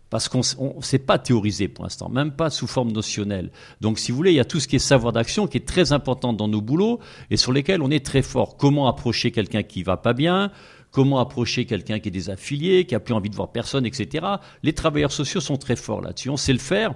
[0.10, 3.52] parce qu'on ne sait pas théoriser pour l'instant, même pas sous forme notionnelle.
[3.82, 5.68] Donc, si vous voulez, il y a tout ce qui est savoir d'action qui est
[5.68, 8.58] très important dans nos boulots et sur lesquels on est très fort.
[8.58, 10.52] Comment approcher quelqu'un qui va pas bien
[10.92, 14.26] Comment approcher quelqu'un qui est désaffilié, qui a plus envie de voir personne, etc.
[14.64, 16.32] Les travailleurs sociaux sont très forts là-dessus.
[16.32, 16.96] On sait le faire,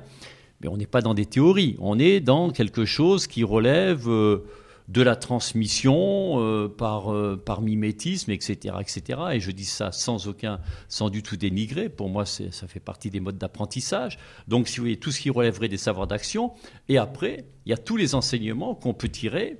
[0.62, 1.76] mais on n'est pas dans des théories.
[1.80, 4.46] On est dans quelque chose qui relève euh,
[4.88, 9.20] de la transmission euh, par, euh, par mimétisme, etc., etc.
[9.34, 11.90] Et je dis ça sans aucun, sans du tout dénigrer.
[11.90, 14.20] Pour moi, ça fait partie des modes d'apprentissage.
[14.48, 16.54] Donc, si vous voyez tout ce qui relèverait des savoirs d'action,
[16.90, 19.58] et après, il y a tous les enseignements qu'on peut tirer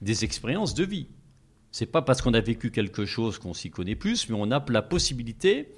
[0.00, 1.06] des expériences de vie.
[1.70, 4.64] C'est pas parce qu'on a vécu quelque chose qu'on s'y connaît plus, mais on a
[4.68, 5.68] la possibilité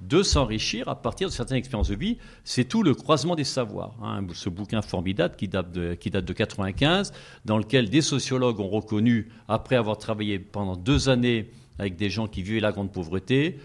[0.00, 2.18] de s'enrichir à partir de certaines expériences de vie.
[2.44, 3.96] C'est tout le croisement des savoirs.
[4.02, 4.24] Hein.
[4.32, 7.12] ce bouquin formidable qui date, de, qui date de 95,
[7.44, 12.26] dans lequel des sociologues ont reconnu, après avoir travaillé pendant deux années avec des gens
[12.26, 13.58] qui vivaient la grande pauvreté,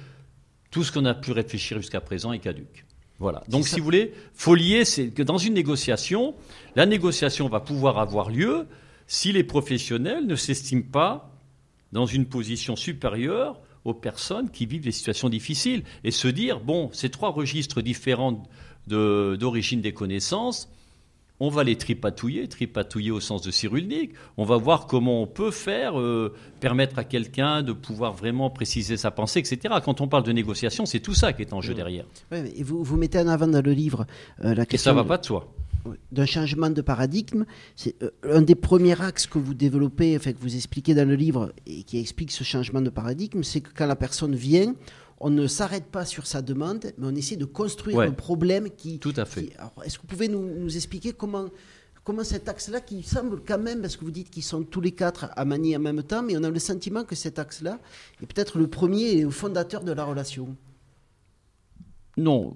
[0.71, 2.85] tout ce qu'on a pu réfléchir jusqu'à présent est caduque.
[3.19, 3.43] Voilà.
[3.47, 6.33] Donc, si vous voulez, faut lier, c'est que dans une négociation,
[6.75, 8.67] la négociation va pouvoir avoir lieu
[9.07, 11.31] si les professionnels ne s'estiment pas
[11.91, 16.89] dans une position supérieure aux personnes qui vivent des situations difficiles et se dire, bon,
[16.93, 18.43] ces trois registres différents
[18.87, 20.69] d'origine des connaissances,
[21.39, 24.11] on va les tripatouiller, tripatouiller au sens de Cyrulnik.
[24.37, 28.97] On va voir comment on peut faire, euh, permettre à quelqu'un de pouvoir vraiment préciser
[28.97, 29.75] sa pensée, etc.
[29.83, 32.05] Quand on parle de négociation, c'est tout ça qui est en jeu derrière.
[32.31, 34.05] Ouais, mais vous, vous mettez en avant dans le livre
[34.43, 35.53] euh, la Et question ça va pas de soi.
[36.11, 37.45] D'un changement de paradigme.
[37.75, 41.15] C'est euh, un des premiers axes que vous développez, enfin, que vous expliquez dans le
[41.15, 44.73] livre et qui explique ce changement de paradigme, c'est que quand la personne vient,
[45.19, 48.07] on ne s'arrête pas sur sa demande, mais on essaie de construire Ouais.
[48.07, 48.99] un problème qui.
[48.99, 49.51] Tout à fait.
[49.85, 51.45] Est-ce que vous pouvez nous, nous expliquer comment,
[52.03, 54.91] comment cet axe-là, qui semble quand même, parce que vous dites qu'ils sont tous les
[54.91, 57.79] quatre à manier en même temps, mais on a le sentiment que cet axe-là
[58.21, 60.57] est peut-être le premier et le fondateur de la relation?
[62.17, 62.53] Non,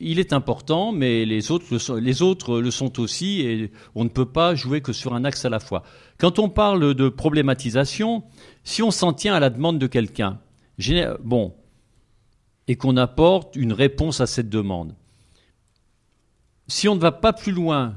[0.00, 1.66] il est important, mais les autres,
[2.60, 5.58] le sont, aussi, et on ne peut pas jouer que sur un axe à la
[5.58, 5.82] fois.
[6.18, 8.22] Quand on parle de problématisation,
[8.62, 10.38] si on s'en tient à la demande de quelqu'un,
[11.22, 11.54] bon,
[12.68, 14.94] et qu'on apporte une réponse à cette demande,
[16.68, 17.96] si on ne va pas plus loin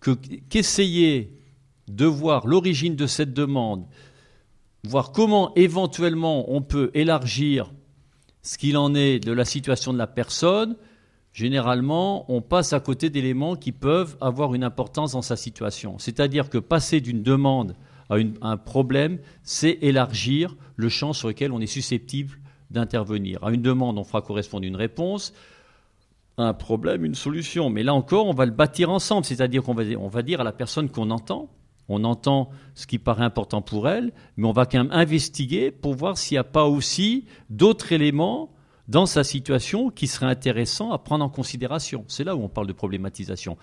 [0.00, 0.12] que
[0.48, 1.36] qu'essayer
[1.86, 3.84] de voir l'origine de cette demande,
[4.84, 7.72] voir comment éventuellement on peut élargir
[8.42, 10.76] ce qu'il en est de la situation de la personne,
[11.32, 15.98] généralement, on passe à côté d'éléments qui peuvent avoir une importance dans sa situation.
[15.98, 17.76] C'est-à-dire que passer d'une demande
[18.08, 22.38] à, un problème, c'est élargir le champ sur lequel on est susceptible
[22.70, 23.42] d'intervenir.
[23.44, 25.32] À une demande, on fera correspondre une réponse.
[26.36, 27.70] À un problème, une solution.
[27.70, 29.24] Mais là encore, on va le bâtir ensemble.
[29.24, 31.50] C'est-à-dire qu'on va, on va dire à la personne qu'on entend,
[31.88, 35.94] on entend ce qui paraît important pour elle, mais on va quand même investiguer pour
[35.94, 38.52] voir s'il n'y a pas aussi d'autres éléments
[38.90, 42.04] dans sa situation qui seraient intéressants à prendre en considération.
[42.08, 43.56] C'est là où on parle de problématisation.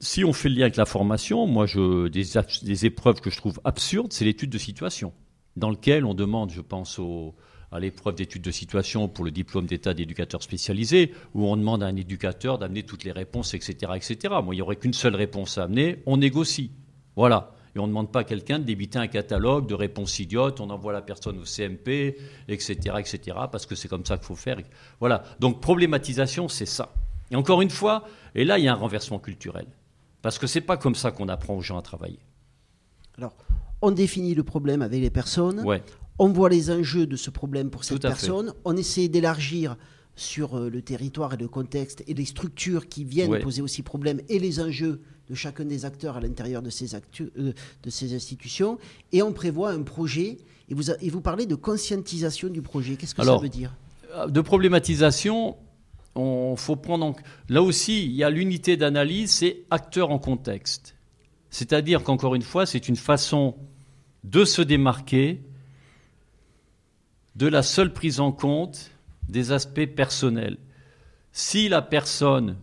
[0.00, 3.60] Si on fait le lien avec la formation, moi, je, des, épreuves que je trouve
[3.62, 5.12] absurdes, c'est l'étude de situation,
[5.54, 7.00] dans lequel on demande, je pense
[7.70, 11.86] à l'épreuve d'étude de situation pour le diplôme d'état d'éducateur spécialisé, où on demande à
[11.86, 14.34] un éducateur d'amener toutes les réponses, etc., etc.
[14.42, 16.72] Moi, il n'y aurait qu'une seule réponse à amener, on négocie.
[17.14, 17.52] Voilà.
[17.76, 20.70] Et on ne demande pas à quelqu'un de débiter un catalogue de réponses idiotes, on
[20.70, 22.16] envoie la personne au CMP,
[22.48, 24.58] etc., etc., parce que c'est comme ça qu'il faut faire.
[25.00, 25.24] Voilà.
[25.40, 26.94] Donc, problématisation, c'est ça.
[27.30, 29.66] Et encore une fois, et là, il y a un renversement culturel.
[30.22, 32.20] Parce que c'est pas comme ça qu'on apprend aux gens à travailler.
[33.18, 33.34] Alors,
[33.82, 35.60] on définit le problème avec les personnes.
[35.60, 35.82] Ouais.
[36.18, 38.08] On voit les enjeux de ce problème pour cette fait.
[38.08, 38.52] personne.
[38.64, 39.76] On essaie d'élargir
[40.16, 43.40] sur euh, le territoire et le contexte et les structures qui viennent Ouais.
[43.40, 47.30] poser aussi problème et les enjeux de chacun des acteurs à l'intérieur de ces, actu-
[47.38, 48.78] euh, de ces institutions.
[49.12, 50.38] Et on prévoit un projet.
[50.68, 52.96] Et vous, a- et vous parlez de conscientisation du projet.
[52.96, 53.74] Qu'est-ce que Alors, ça veut dire?
[54.28, 55.56] de problématisation,
[56.14, 57.16] on faut prendre en-
[57.48, 60.94] là aussi, il y a l'unité d'analyse, c'est acteur en contexte.
[61.50, 63.56] C'est-à-dire qu'encore une fois, c'est une façon
[64.22, 65.40] de se démarquer
[67.36, 68.90] de la seule prise en compte
[69.28, 70.58] des aspects personnels.
[71.32, 72.56] Si la personne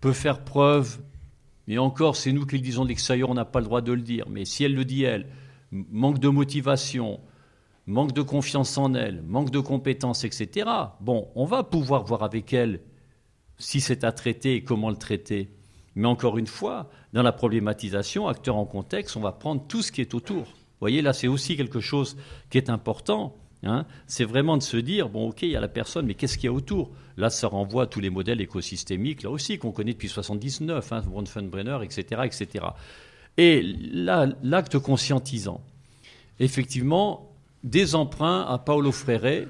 [0.00, 0.98] peut faire preuve,
[1.68, 3.92] et encore, c'est nous qui le disons de l'extérieur, on n'a pas le droit de
[3.92, 5.26] le dire, mais si elle le dit elle,
[5.70, 7.20] manque de motivation,
[7.86, 10.68] manque de confiance en elle, manque de compétences, etc.
[11.00, 12.80] Bon, on va pouvoir voir avec elle
[13.58, 15.50] si c'est à traiter et comment le traiter.
[15.94, 19.92] Mais encore une fois, dans la problématisation, acteur en contexte, on va prendre tout ce
[19.92, 20.44] qui est autour.
[20.44, 22.16] Vous voyez, là, c'est aussi quelque chose
[22.50, 23.34] qui est important.
[23.64, 23.86] Hein.
[24.06, 26.46] c'est vraiment de se dire, bon, ok, il y a la personne, mais qu'est-ce qu'il
[26.46, 26.90] y a autour?
[27.16, 31.02] Là, ça renvoie à tous les modèles écosystémiques, là aussi, qu'on connaît depuis 79, hein,
[31.06, 32.66] Bronfenbrenner, etc., etc.
[33.36, 35.60] Et là, l'acte conscientisant,
[36.40, 37.28] effectivement,
[37.64, 39.48] des emprunts à Paolo Freire.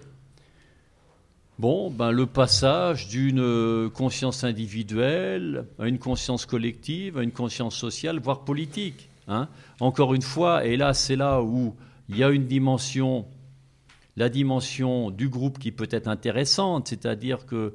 [1.59, 7.75] Bon, ben, le passage d'une euh, conscience individuelle à une conscience collective, à une conscience
[7.75, 9.09] sociale, voire politique.
[9.27, 9.49] hein.
[9.81, 11.75] Encore une fois, et là, c'est là où
[12.09, 13.27] il y a une dimension,
[14.19, 17.75] la dimension du groupe qui peut être intéressante, c'est-à-dire que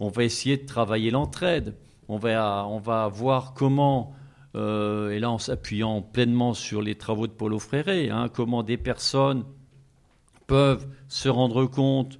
[0.00, 1.76] on va essayer de travailler l'entraide.
[2.08, 4.12] On va, on va voir comment,
[4.56, 8.76] euh, et là en s'appuyant pleinement sur les travaux de Paulo Freire, hein, comment des
[8.76, 9.44] personnes
[10.46, 12.18] peuvent se rendre compte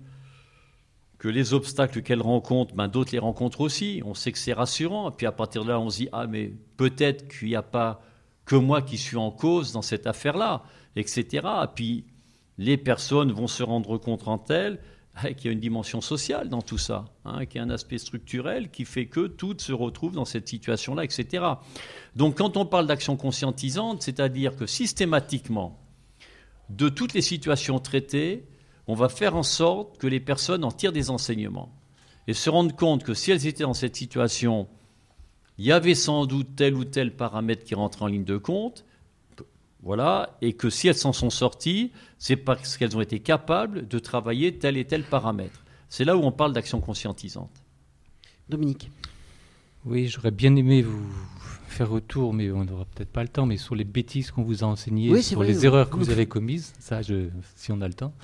[1.19, 4.03] que les obstacles qu'elles rencontrent, ben, d'autres les rencontrent aussi.
[4.05, 5.11] On sait que c'est rassurant.
[5.11, 7.63] Et puis à partir de là, on se dit ah mais peut-être qu'il n'y a
[7.63, 8.03] pas
[8.45, 10.65] que moi qui suis en cause dans cette affaire-là,
[10.97, 11.47] etc.
[11.65, 12.05] Et puis
[12.59, 14.81] les personnes vont se rendre compte entre elles
[15.25, 17.71] eh, qu'il y a une dimension sociale dans tout ça, hein, qu'il y a un
[17.71, 21.45] aspect structurel qui fait que toutes se retrouvent dans cette situation-là, etc.
[22.17, 25.79] Donc quand on parle d'action conscientisante, c'est-à-dire que systématiquement,
[26.71, 28.45] de toutes les situations traitées,
[28.87, 31.73] on va faire en sorte que les personnes en tirent des enseignements
[32.27, 34.67] et se rendent compte que si elles étaient dans cette situation,
[35.59, 38.85] il y avait sans doute tel ou tel paramètre qui rentre en ligne de compte,
[39.85, 43.99] voilà, et que si elles s'en sont sorties, c'est parce qu'elles ont été capables de
[43.99, 45.63] travailler tel et tel paramètre.
[45.89, 47.51] C'est là où on parle d'action conscientisante.
[48.49, 48.91] Dominique.
[49.85, 51.07] Oui, j'aurais bien aimé vous
[51.69, 54.65] faire retour, mais on n'aura peut-être pas le temps, mais sur les bêtises qu'on vous
[54.65, 55.67] a enseignées, Oui, sur vrai, les oui.
[55.67, 58.15] erreurs que vous avez commises, ça, je, si on a le temps.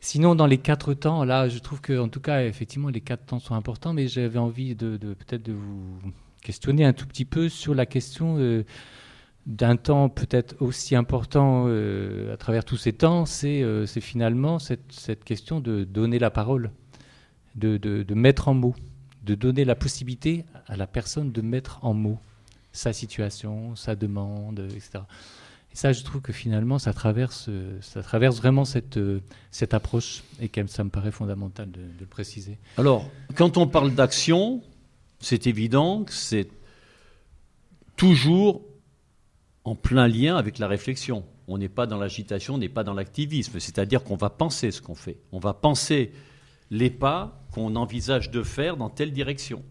[0.00, 3.26] Sinon, dans les quatre temps, là, je trouve que, en tout cas, effectivement, les quatre
[3.26, 5.98] temps sont importants, mais j'avais envie de, de- peut-être de vous
[6.42, 8.64] questionner un tout petit peu sur la question euh,
[9.48, 15.24] d'un temps peut-être aussi important euh, à travers tous ces temps, c'est euh, finalement cette,
[15.24, 16.70] question de donner la parole,
[17.56, 18.76] de, mettre en mots,
[19.24, 22.18] de donner la possibilité à la personne de mettre en mots
[22.72, 25.00] sa situation, sa demande, etc.
[25.72, 27.48] Et ça, je trouve que finalement, ça traverse,
[27.80, 29.00] ça traverse vraiment cette,
[29.50, 32.58] cette approche et que ça me paraît fondamental de, de le préciser.
[32.76, 34.62] Alors, quand on parle d'action,
[35.20, 36.48] c'est évident que c'est
[37.96, 38.62] toujours
[39.64, 41.24] en plein lien avec la réflexion.
[41.46, 43.58] On n'est pas dans l'agitation, on n'est pas dans l'activisme.
[43.60, 45.18] C'est-à-dire qu'on va penser ce qu'on fait.
[45.32, 46.12] On va penser
[46.70, 49.62] les pas qu'on envisage de faire dans telle direction.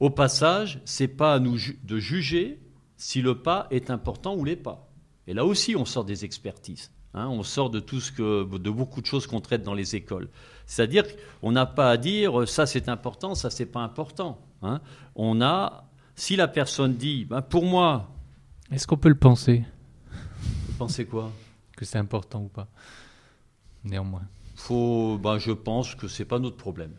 [0.00, 2.60] Au passage, c'est pas à nous de juger
[2.96, 4.90] si le pas est important ou l'est pas.
[5.26, 6.90] Et là aussi, on sort des expertises.
[7.14, 7.28] hein.
[7.28, 10.28] on sort de tout ce que, de beaucoup de choses qu'on traite dans les écoles.
[10.66, 11.04] C'est-à-dire
[11.40, 14.38] qu'on n'a pas à dire ça c'est important, ça c'est pas important.
[14.62, 14.80] hein.
[15.14, 15.84] On a,
[16.16, 18.13] si la personne dit, ben, pour moi,
[18.74, 19.62] Est-ce qu'on peut le penser?
[20.78, 21.30] Pensez quoi?
[21.76, 22.66] Que c'est important ou pas?
[23.84, 24.22] Néanmoins.
[24.56, 26.90] faut, ben, je pense que c'est pas notre problème.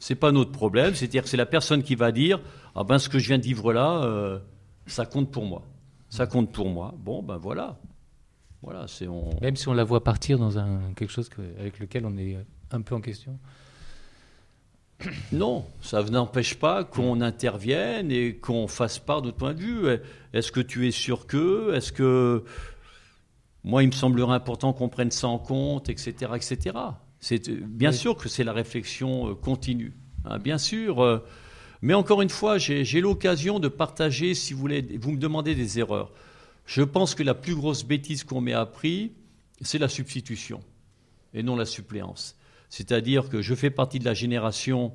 [0.00, 2.40] C'est pas notre problème, c'est-à-dire que c'est la personne qui va dire
[2.74, 4.38] ah ben ce que je viens de vivre là, euh,
[4.86, 5.62] ça compte pour moi.
[6.10, 6.92] Ça compte pour moi.
[6.98, 7.78] Bon ben voilà,
[8.60, 9.30] voilà c'est on.
[9.40, 12.36] Même si on la voit partir dans un, quelque chose que- avec lequel on est
[12.72, 13.38] un peu en question.
[15.32, 19.86] Non, ça n'empêche pas qu'on intervienne et qu'on fasse part de notre point de vue.
[20.32, 22.44] Est-ce que tu es sûr que Est-ce que
[23.64, 26.76] moi, il me semblerait important qu'on prenne ça en compte, etc., etc.
[27.20, 27.96] C'est bien Oui.
[27.96, 29.94] sûr que c'est la réflexion euh, continue,
[30.24, 31.02] hein, bien sûr.
[31.02, 31.24] euh,
[31.82, 35.54] mais encore une fois, j'ai j'ai l'occasion de partager, si vous voulez, vous me demandez
[35.54, 36.12] des erreurs.
[36.64, 39.12] Je pense que la plus grosse bêtise qu'on m'ait appris,
[39.60, 40.60] c'est la substitution
[41.34, 42.35] et non la suppléance.
[42.68, 44.94] C'est-à-dire que je fais partie de la génération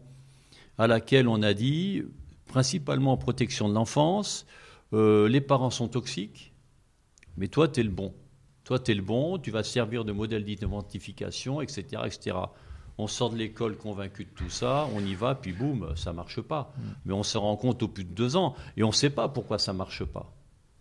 [0.77, 2.03] à laquelle on a dit,
[2.47, 4.45] principalement en protection de l'enfance,
[4.93, 6.53] euh, les parents sont toxiques,
[7.37, 8.13] mais toi, tu es le bon.
[8.63, 12.37] Toi, tu es le bon, tu vas servir de modèle d'identification, etc., etc.
[12.97, 16.41] On sort de l'école convaincu de tout ça, on y va, puis boum, ça marche
[16.41, 16.73] pas.
[17.05, 19.29] Mais on se rend compte au plus de deux ans, et on ne sait pas
[19.29, 20.31] pourquoi ça marche pas.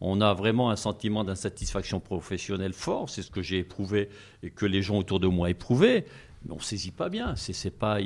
[0.01, 4.09] On a vraiment un sentiment d'insatisfaction professionnelle fort, c'est ce que j'ai éprouvé
[4.43, 6.07] et que les gens autour de moi éprouvaient,
[6.45, 7.35] mais on ne saisit pas bien.
[7.37, 7.99] C'est pas,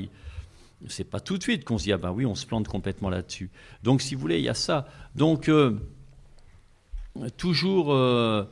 [0.88, 3.10] c'est pas tout de suite qu'on se dit ah ben oui, on se plante complètement
[3.10, 3.50] là-dessus.
[3.82, 4.86] Donc si vous voulez, il y a ça.
[5.14, 5.78] Donc euh,
[7.36, 8.44] toujours euh,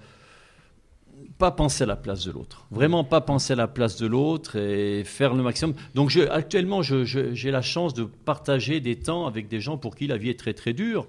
[1.39, 2.67] pas penser à la place de l'autre.
[2.71, 5.75] Vraiment pas penser à la place de l'autre et faire le maximum.
[5.95, 10.17] Donc actuellement, j'ai la chance de partager des temps avec des gens pour qui la
[10.17, 11.07] vie est très très dure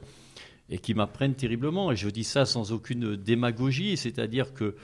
[0.69, 1.91] et qui m'apprennent terriblement.
[1.91, 4.75] Et je dis ça sans aucune démagogie, c'est-à-dire que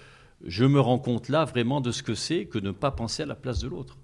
[0.46, 3.26] je me rends compte là vraiment de ce que c'est que ne pas penser à
[3.26, 3.98] la place de l'autre.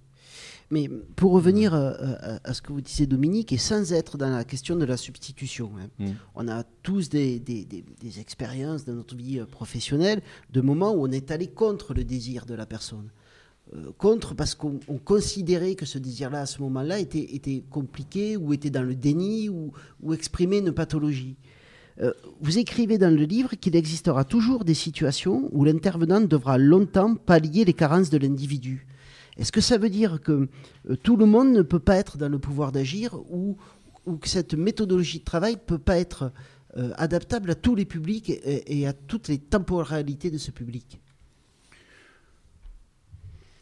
[0.71, 4.29] Mais pour revenir euh, à, à ce que vous disiez, Dominique, et sans être dans
[4.31, 6.11] la question de la substitution, hein, Mm.
[6.33, 10.21] on a tous des, des- des- des expériences dans notre vie euh, professionnelle
[10.51, 13.09] de moments où on est allé contre le désir de la personne.
[13.75, 18.35] Euh, contre parce qu'on on considérait que ce désir-là, à ce moment-là, était, était compliqué
[18.35, 19.71] ou était dans le déni ou,
[20.01, 21.35] ou exprimait une pathologie.
[22.01, 27.15] Euh, vous écrivez dans le livre qu'il existera toujours des situations où l'intervenant devra longtemps
[27.15, 28.85] pallier les carences de l'individu.
[29.37, 30.49] Est-ce que ça veut dire que
[30.89, 33.57] euh, tout le monde ne peut pas être dans le pouvoir d'agir ou,
[34.21, 36.31] que cette méthodologie de travail ne peut pas être
[36.77, 40.99] euh, adaptable à tous les publics et, et à toutes les temporalités de ce public?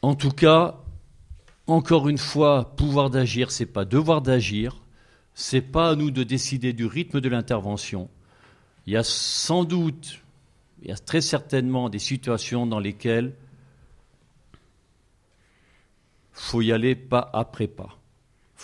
[0.01, 0.81] En tout cas,
[1.67, 4.81] encore une fois, pouvoir d'agir, c'est pas devoir d'agir,
[5.33, 8.09] c'est pas à nous de décider du rythme de l'intervention.
[8.85, 10.19] Il y a sans doute,
[10.81, 13.33] il y a très certainement des situations dans lesquelles
[16.33, 17.97] faut y aller pas après pas.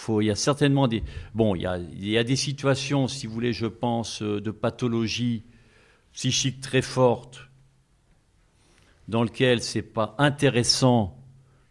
[0.08, 1.04] Il y a certainement des,
[1.36, 4.40] bon, il y a, il y a des situations, si vous voulez, je pense, euh,
[4.40, 5.44] de pathologie
[6.14, 7.50] psychique très forte,
[9.08, 11.18] dans lesquelles c'est pas intéressant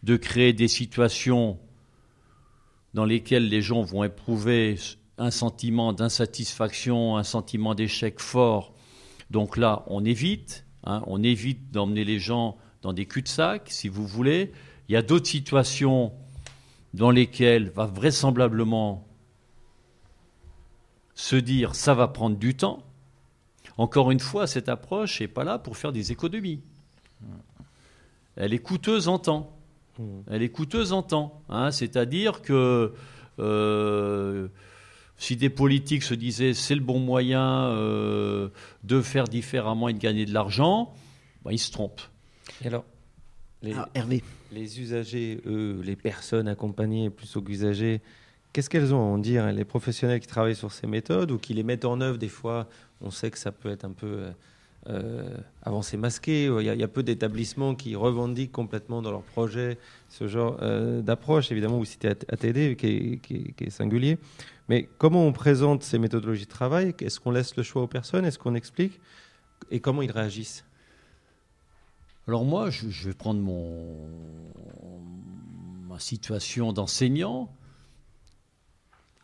[0.03, 1.59] de créer des situations
[2.95, 4.77] dans lesquelles les gens vont éprouver
[5.19, 8.73] un sentiment d'insatisfaction, un sentiment d'échec fort.
[9.31, 14.07] Donc là, on évite, hein, on évite d'emmener les gens dans des cul-de-sac, si vous
[14.07, 14.53] voulez.
[14.89, 16.13] Il y a d'autres situations
[16.95, 19.07] dans lesquelles va vraisemblablement
[21.15, 22.83] se dire ça va prendre du temps.
[23.77, 26.63] Encore une fois, cette approche n'est pas là pour faire des économies.
[28.37, 29.57] Elle est coûteuse en temps.
[30.31, 31.43] Elle est coûteuse en temps.
[31.49, 31.73] hein.
[31.73, 32.95] C'est-à-dire que
[33.41, 34.49] euh,
[35.19, 38.49] Si des politiques se disaient c'est le bon moyen euh,
[38.85, 40.95] de faire différemment et de gagner de l'argent,
[41.45, 42.01] bah, ils se trompent.
[42.65, 42.85] Et alors,
[43.63, 44.23] les, Ah, Hervé.
[44.53, 48.01] les usagers, eux, les personnes accompagnées plutôt qu'usagers,
[48.53, 51.53] qu'est-ce qu'elles ont à en dire Les professionnels qui travaillent sur ces méthodes ou qui
[51.53, 52.69] les mettent en œuvre, des fois,
[53.01, 54.31] on sait que ça peut être un peu euh,
[54.89, 56.45] euh, avancé masqué.
[56.45, 60.29] Il y, a, il y a peu d'établissements qui revendiquent complètement dans leur projet ce
[60.29, 61.51] genre euh, d'approche.
[61.51, 64.19] Évidemment, vous citez ATD qui est, qui est- qui est singulier.
[64.69, 66.95] Mais comment on présente ces méthodologies de travail?
[67.01, 68.25] Est-ce qu'on laisse le choix aux personnes?
[68.25, 69.01] Est-ce qu'on explique?
[69.71, 70.65] Et comment ils réagissent?
[72.27, 73.97] Alors moi, je, vais prendre mon,
[75.89, 77.51] ma situation d'enseignant.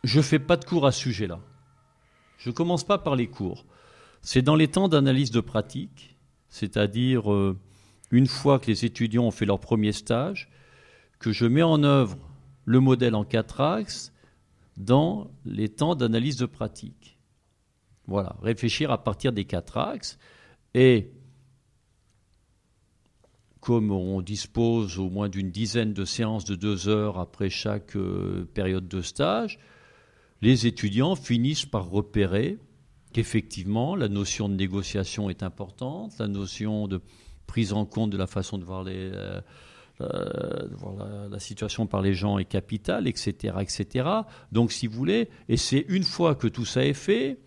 [0.03, 1.39] Je ne fais pas de cours à ce sujet-là.
[2.39, 3.65] Je ne commence pas par les cours.
[4.23, 6.17] C'est dans les temps d'analyse de pratique,
[6.49, 7.55] c'est-à-dire euh,
[8.09, 10.49] une fois que les étudiants ont fait leur premier stage,
[11.19, 12.17] que je mets en œuvre
[12.65, 14.11] le modèle en quatre axes
[14.77, 17.17] dans les temps d'analyse de pratique.
[18.07, 20.17] Voilà, réfléchir à partir des quatre axes
[20.73, 21.11] et
[23.61, 28.47] comme on dispose au moins d'une dizaine de séances de deux heures après chaque euh,
[28.53, 29.57] période de stage,
[30.43, 32.59] les étudiants finissent par repérer
[33.11, 37.01] qu'effectivement la notion de négociation est importante, la notion de
[37.47, 39.41] prise en compte de la façon de voir, les, euh,
[40.01, 40.67] euh,
[41.29, 44.09] la, situation par les gens est capitale, etc., etc.
[44.51, 47.37] Donc, si vous voulez, et c'est une fois que tout ça est fait,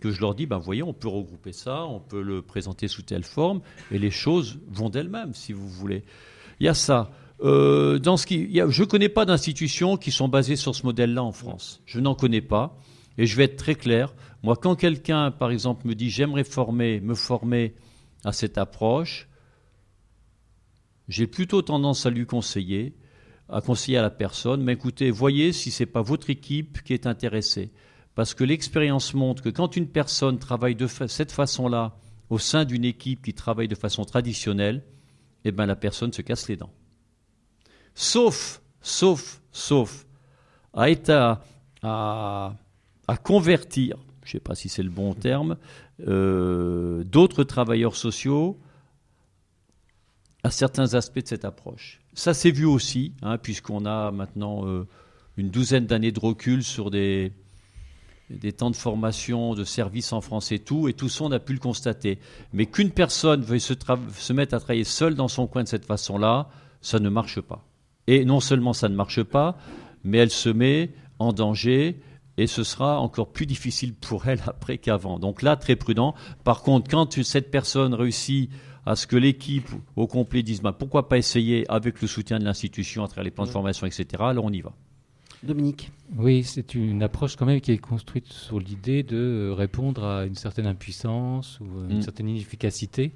[0.00, 3.02] que je leur dis, ben voyez, on peut regrouper ça, on peut le présenter sous
[3.02, 6.04] telle forme, et les choses vont d'elles-mêmes, si vous voulez.
[6.60, 7.10] Il y a ça.
[7.40, 11.22] Euh, dans ce qui, je ne connais pas d'institutions qui sont basées sur ce modèle-là
[11.22, 11.82] en France.
[11.86, 12.78] Je n'en connais pas.
[13.18, 14.14] Et je vais être très clair.
[14.42, 17.74] Moi, quand quelqu'un, par exemple, me dit j'aimerais former, me former
[18.24, 19.27] à cette approche,
[21.08, 22.94] j'ai plutôt tendance à lui conseiller,
[23.48, 26.92] à conseiller à la personne, mais écoutez, voyez si ce n'est pas votre équipe qui
[26.92, 27.70] est intéressée.
[28.14, 31.96] Parce que l'expérience montre que quand une personne travaille de cette façon-là
[32.30, 34.82] au sein d'une équipe qui travaille de façon traditionnelle,
[35.44, 36.72] eh ben la personne se casse les dents.
[37.94, 40.06] Sauf, sauf, sauf,
[40.74, 40.86] à,
[41.82, 42.54] à-
[43.06, 45.56] à convertir, je ne sais pas si c'est le bon terme,
[46.06, 48.58] euh, d'autres travailleurs sociaux
[50.42, 52.00] à certains aspects de cette approche.
[52.14, 54.86] Ça s'est vu aussi, hein, puisqu'on a maintenant euh,
[55.36, 57.32] une douzaine d'années de recul sur des,
[58.30, 61.38] des temps de formation, de services en France et tout, et tout ça, on a
[61.38, 62.18] pu le constater.
[62.52, 66.48] Mais qu'une personne veuille se, mettre à travailler seule dans son coin de cette façon-là,
[66.80, 67.64] ça ne marche pas.
[68.06, 69.58] Et non seulement ça ne marche pas,
[70.04, 72.00] mais elle se met en danger
[72.36, 75.18] et ce sera encore plus difficile pour elle après qu'avant.
[75.18, 76.14] Donc là, très prudent.
[76.44, 78.50] Par contre, quand cette personne réussit
[78.88, 82.44] à ce que l'équipe au complet dise bah, pourquoi pas essayer avec le soutien de
[82.44, 84.72] l'institution à travers les plans de formation, etc., alors on y va.
[85.42, 85.92] Dominique.
[86.16, 90.34] Oui, c'est une approche quand même qui est construite sur l'idée de répondre à une
[90.34, 92.02] certaine impuissance ou une Mm.
[92.02, 93.12] certaine inefficacité.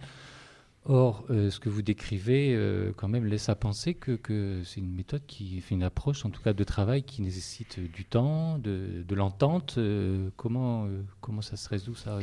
[0.84, 4.80] Or, euh, ce que vous décrivez euh, quand même laisse à penser que, que c'est
[4.80, 8.58] une méthode qui fait une approche, en tout cas de travail, qui nécessite du temps,
[8.58, 9.76] de, de l'entente.
[9.78, 10.88] Euh, comment,
[11.20, 12.18] comment ça se résout ça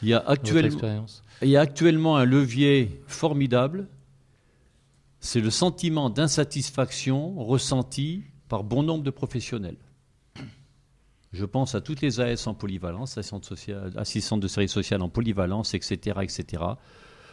[0.00, 3.88] Il y, a actuellement, expérience il y a actuellement un levier formidable,
[5.20, 9.76] c'est le sentiment d'insatisfaction ressenti par bon nombre de professionnels.
[11.34, 15.10] Je pense à toutes les AS en polyvalence, assistantes, sociales- assistantes de services sociales en
[15.10, 16.62] polyvalence, etc., etc.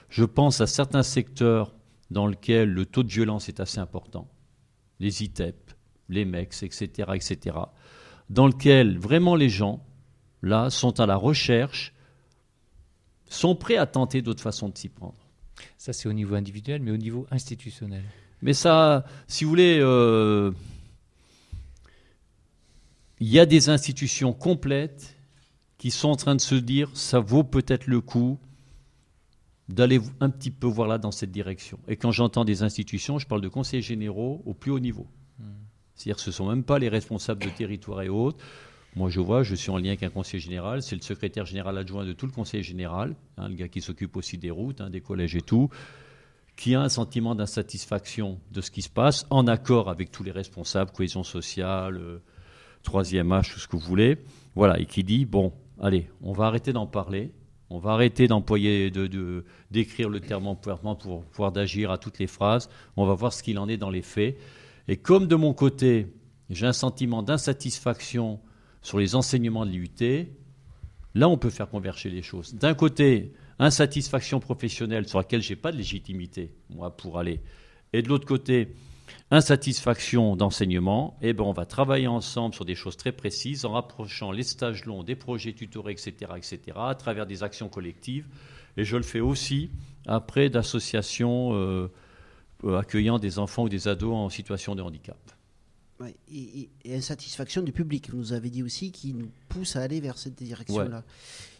[0.09, 1.73] Je pense à certains secteurs
[2.11, 4.29] dans lesquels le taux de violence est assez important,
[4.99, 5.71] les ITEP,
[6.09, 7.57] les MEX, etc., etc.,
[8.29, 9.85] dans lesquels vraiment les gens,
[10.41, 11.93] là, sont à la recherche
[13.27, 15.15] sont prêts à tenter d'autres façons de s'y prendre.
[15.77, 18.03] Ça, c'est au niveau individuel, mais au niveau institutionnel.
[18.41, 20.51] Mais ça, si vous voulez, euh,
[23.19, 25.15] il y a des institutions complètes
[25.77, 28.39] qui sont en train de se dire ça vaut peut-être le coup
[29.69, 31.79] d'aller un petit peu voir là dans cette direction.
[31.87, 35.07] Et quand j'entends des institutions, je parle de conseillers généraux au plus haut niveau.
[35.95, 38.37] C'est-à-dire que ce ne sont même pas les responsables de territoire et autres.
[38.95, 41.77] Moi, je vois, je suis en lien avec un conseiller général, c'est le secrétaire général
[41.77, 44.89] adjoint de tout le conseil général, hein, le gars qui s'occupe aussi des routes, hein,
[44.89, 45.69] des collèges et tout,
[46.55, 50.31] qui a un sentiment d'insatisfaction de ce qui se passe, en accord avec tous les
[50.31, 52.19] responsables, cohésion sociale, euh,
[52.83, 54.17] troisième âge, tout ce que vous voulez,
[54.55, 55.51] voilà, et qui dit, bon,
[55.81, 57.31] allez, on va arrêter d'en parler,
[57.69, 62.27] on va arrêter d'employer, de, d'écrire le terme empowerment pour pouvoir d'agir à toutes les
[62.27, 64.37] phrases, on va voir ce qu'il en est dans les faits.
[64.87, 66.07] Et comme de mon côté,
[66.49, 68.39] j'ai un sentiment d'insatisfaction
[68.81, 70.27] sur les enseignements de l'IUT,
[71.15, 72.53] là, on peut faire converger les choses.
[72.53, 77.41] D'un côté, insatisfaction professionnelle sur laquelle je n'ai pas de légitimité, moi, pour aller.
[77.93, 78.75] Et de l'autre côté,
[79.31, 84.31] Insatisfaction d'enseignement, eh ben on va travailler ensemble sur des choses très précises en rapprochant
[84.31, 88.27] les stages longs des projets tutorés, etc., etc., à travers des actions collectives.
[88.77, 89.71] Et je le fais aussi
[90.05, 91.91] après d'associations euh,
[92.63, 95.17] euh, accueillant des enfants ou des ados en situation de handicap.
[95.99, 100.01] Ouais, et, insatisfaction du public, vous nous avez dit aussi, qui nous pousse à aller
[100.01, 100.97] vers cette direction-là.
[100.97, 101.03] Ouais.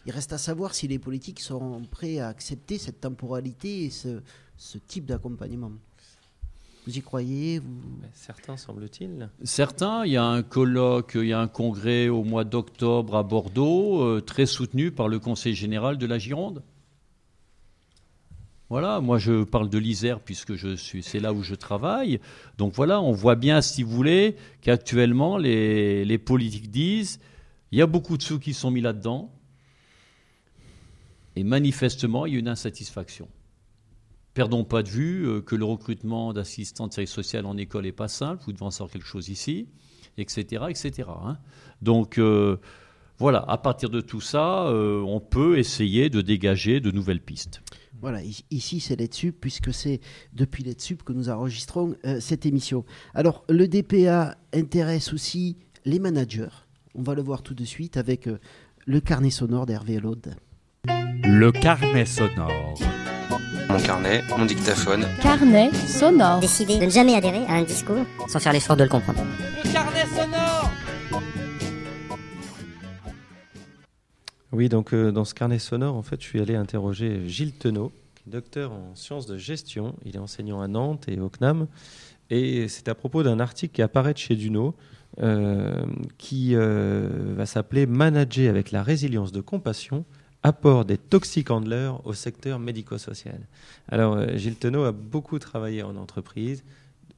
[0.04, 4.20] Il reste à savoir si les politiques seront prêts à accepter cette temporalité et ce,
[4.58, 5.72] ce type d'accompagnement.
[6.86, 7.80] Vous y croyez vous...
[8.12, 9.28] Certains, semble-t-il.
[9.42, 13.24] Certains, il y a un colloque, il y a un congrès au mois d'octobre à
[13.24, 16.62] Bordeaux, euh, très soutenu par le Conseil général de la Gironde.
[18.68, 22.20] Voilà, moi je parle de l'Isère puisque je suis, c'est là où je travaille.
[22.56, 27.20] Donc voilà, on voit bien, si vous voulez, qu'actuellement les, les politiques disent
[27.72, 29.32] il y a beaucoup de sous qui sont mis là-dedans,
[31.34, 33.28] et manifestement il y a une insatisfaction.
[34.36, 37.90] Perdons pas de vue euh, que le recrutement d'assistants de service social en école n'est
[37.92, 39.66] pas simple, vous devez en savoir quelque chose ici,
[40.16, 40.66] etc.
[40.70, 41.08] etc.
[41.08, 41.38] hein.
[41.80, 42.58] Donc euh,
[43.18, 47.62] voilà, à partir de tout ça, euh, on peut essayer de dégager de nouvelles pistes.
[48.02, 48.20] Voilà,
[48.50, 50.00] ici c'est l'EDSUP, puisque c'est
[50.34, 52.84] depuis l'EDSUP que nous enregistrons euh, cette émission.
[53.14, 55.56] Alors, le DPA intéresse aussi
[55.86, 56.66] les managers.
[56.94, 58.38] On va le voir tout de suite avec euh,
[58.84, 60.34] le carnet sonore d'Hervé Laude.
[60.84, 62.74] Le carnet sonore.
[63.68, 65.06] Mon carnet, mon dictaphone.
[65.20, 66.40] Carnet sonore.
[66.40, 69.24] Décider de ne jamais adhérer à un discours sans faire l'effort de le comprendre.
[69.64, 70.70] Le carnet sonore.
[74.52, 77.92] Oui, donc euh, dans ce carnet sonore, en fait, je suis allé interroger Gilles Tenot,
[78.26, 79.96] docteur en sciences de gestion.
[80.04, 81.66] Il est enseignant à Nantes et au CNAM.
[82.30, 84.74] Et c'est à propos d'un article qui apparaît chez Duno,
[85.20, 85.84] euh,
[86.18, 90.04] qui euh, va s'appeler Manager avec la résilience de compassion,
[90.46, 93.40] apport des toxic handlers au secteur médico-social.
[93.88, 96.62] Alors, euh, Gilles Tenot a beaucoup travaillé en entreprise,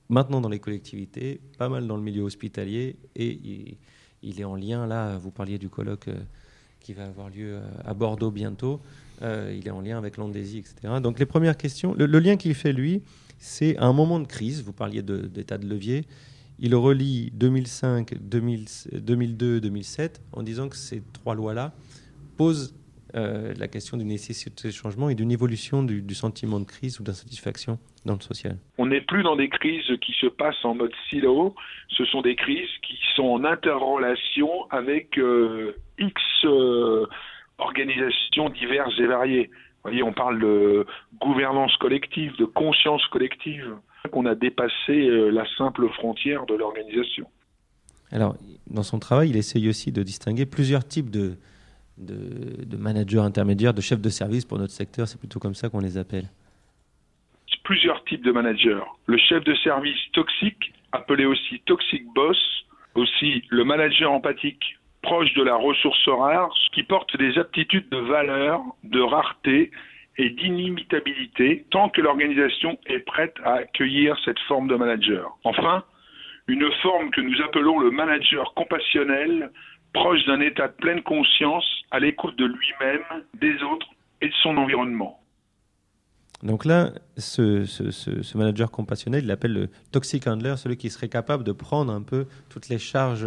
[0.08, 3.76] maintenant dans les collectivités, pas mal dans le milieu hospitalier, et
[4.22, 6.16] il, est en lien, là, vous parliez du colloque euh,
[6.80, 8.80] qui va avoir lieu euh, à Bordeaux bientôt,
[9.20, 11.00] il est en lien avec l'Andésie, etc.
[11.02, 13.02] Donc les premières questions, le, lien qu'il fait, lui,
[13.40, 16.04] c'est un moment de crise, vous parliez d'état de, levier,
[16.60, 21.74] il relie 2005, 2000 2002, 2007, en disant que ces trois lois-là
[22.36, 22.77] posent
[23.14, 27.00] euh, la question d'une nécessité de changement et d'une évolution du, du sentiment de crise
[27.00, 28.58] ou d'insatisfaction dans le social.
[28.76, 31.54] On n'est plus dans des crises qui se passent en mode silo,
[31.88, 37.06] ce sont des crises qui sont en interrelation avec euh, X euh,
[37.56, 39.48] organisations diverses et variées.
[39.48, 40.86] Vous voyez, on parle de
[41.20, 43.74] gouvernance collective, de conscience collective,
[44.12, 47.26] qu'on a dépassé la simple frontière de l'organisation.
[48.10, 48.36] Alors,
[48.66, 51.36] dans son travail, il essaye aussi de distinguer plusieurs types de,
[51.98, 55.68] de, de managers intermédiaires, de chefs de service pour notre secteur, c'est plutôt comme ça
[55.68, 56.24] qu'on les appelle.
[57.64, 58.80] plusieurs types de managers.
[59.06, 62.38] Le chef de service toxique, appelé aussi toxic boss,
[62.94, 64.64] aussi le manager empathique,
[65.02, 69.70] proche de la ressource rare, qui porte des aptitudes de valeur, de rareté
[70.16, 75.36] et d'inimitabilité, tant que l'organisation est prête à accueillir cette forme de manager.
[75.44, 75.84] Enfin,
[76.48, 79.50] une forme que nous appelons le manager compassionnel,
[79.92, 83.02] proche d'un état de pleine conscience, à l'écoute de lui-même,
[83.40, 83.86] des autres
[84.20, 85.20] et de son environnement.
[86.42, 91.08] Donc là, ce, ce- ce- manager compassionnel, il l'appelle le toxic handler, celui qui serait
[91.08, 93.26] capable de prendre un peu toutes les charges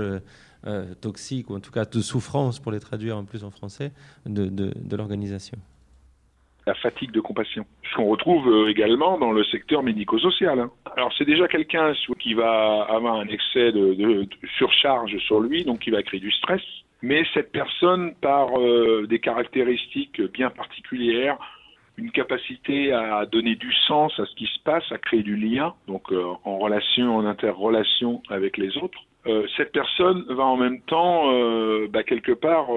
[0.66, 3.92] euh, toxiques, ou en tout cas de souffrance, pour les traduire en plus en français,
[4.26, 5.58] de- de l'organisation.
[6.68, 7.66] La fatigue de compassion.
[7.90, 10.60] Ce qu'on retrouve euh, également dans le secteur médico-social.
[10.60, 10.72] hein.
[10.96, 15.90] Alors c'est déjà quelqu'un qui va avoir un excès de, surcharge sur lui, donc qui
[15.90, 16.62] va créer du stress.
[17.02, 21.38] Mais cette personne, par euh, des caractéristiques bien particulières,
[21.98, 25.74] une capacité à donner du sens à ce qui se passe, à créer du lien,
[25.88, 29.00] donc euh, en relation, en interrelation avec les autres.
[29.56, 31.32] Cette personne va en même temps,
[31.90, 32.70] bah, quelque part,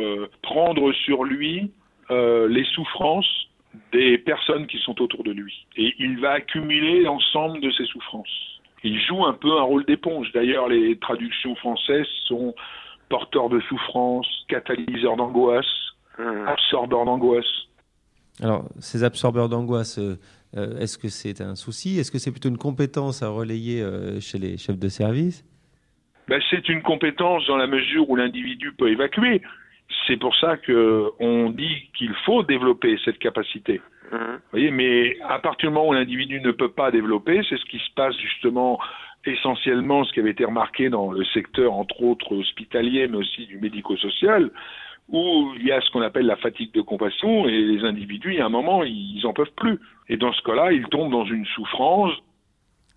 [0.42, 1.70] prendre sur lui
[2.10, 3.48] les souffrances
[3.92, 5.66] des personnes qui sont autour de lui.
[5.76, 8.60] Et il va accumuler l'ensemble de ces souffrances.
[8.82, 10.30] Il joue un peu un rôle d'éponge.
[10.32, 12.54] D'ailleurs, les traductions françaises sont
[13.08, 15.66] porteurs de souffrance, catalyseurs d'angoisse,
[16.46, 17.46] absorbeurs d'angoisse.
[18.42, 20.18] Alors, ces absorbeurs d'angoisse, euh,
[20.56, 21.98] euh, est-ce que c'est un souci?
[21.98, 25.44] Est-ce que c'est plutôt une compétence à relayer euh, chez les chefs de service?
[26.28, 29.42] Ben, c'est une compétence dans la mesure où l'individu peut évacuer.
[30.06, 33.80] C'est pour ça que on dit qu'il faut développer cette capacité.
[34.12, 34.18] Vous
[34.52, 37.78] voyez, mais à partir du moment où l'individu ne peut pas développer, c'est ce qui
[37.78, 38.78] se passe justement
[39.26, 43.58] essentiellement, ce qui avait été remarqué dans le secteur, entre autres hospitalier, mais aussi du
[43.58, 44.50] médico-social,
[45.08, 48.38] où il y a ce qu'on appelle la fatigue de compassion, et les individus, il
[48.38, 49.80] y a un moment, ils en peuvent plus.
[50.08, 52.12] Et dans ce cas-là, ils tombent dans une souffrance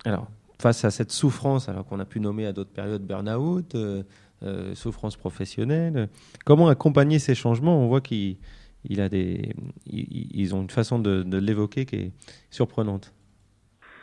[0.05, 0.27] Alors,
[0.59, 4.03] face à cette souffrance, alors qu'on a pu nommer à d'autres périodes burn-out, euh,
[4.43, 6.09] euh, souffrance professionnelle,
[6.45, 7.77] comment accompagner ces changements?
[7.83, 8.37] On voit qu'ils
[8.89, 9.53] il a des,
[9.85, 12.11] ils, ils ont une façon de, de l'évoquer qui est
[12.51, 13.13] surprenante.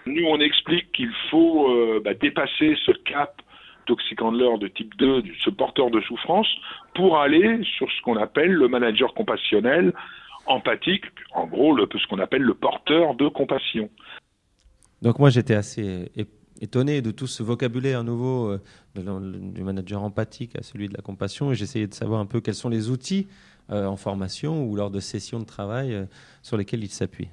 [0.06, 3.40] Nous, on explique qu'il faut euh, bah, dépasser ce cap
[3.86, 6.48] toxicandler de type 2, du- ce porteur de souffrance,
[6.94, 9.92] pour aller sur ce qu'on appelle le manager compassionnel,
[10.46, 11.04] empathique,
[11.34, 13.88] en gros le, ce qu'on appelle le porteur de compassion.
[15.02, 16.10] Donc moi j'étais assez
[16.64, 18.60] étonné de tout ce vocabulaire nouveau euh,
[18.94, 22.54] du manager empathique à celui de la compassion et j'essayais de savoir un peu quels
[22.54, 23.28] sont les outils
[23.70, 26.06] euh, en formation ou lors de sessions de travail euh,
[26.42, 27.28] sur lesquels il s'appuie.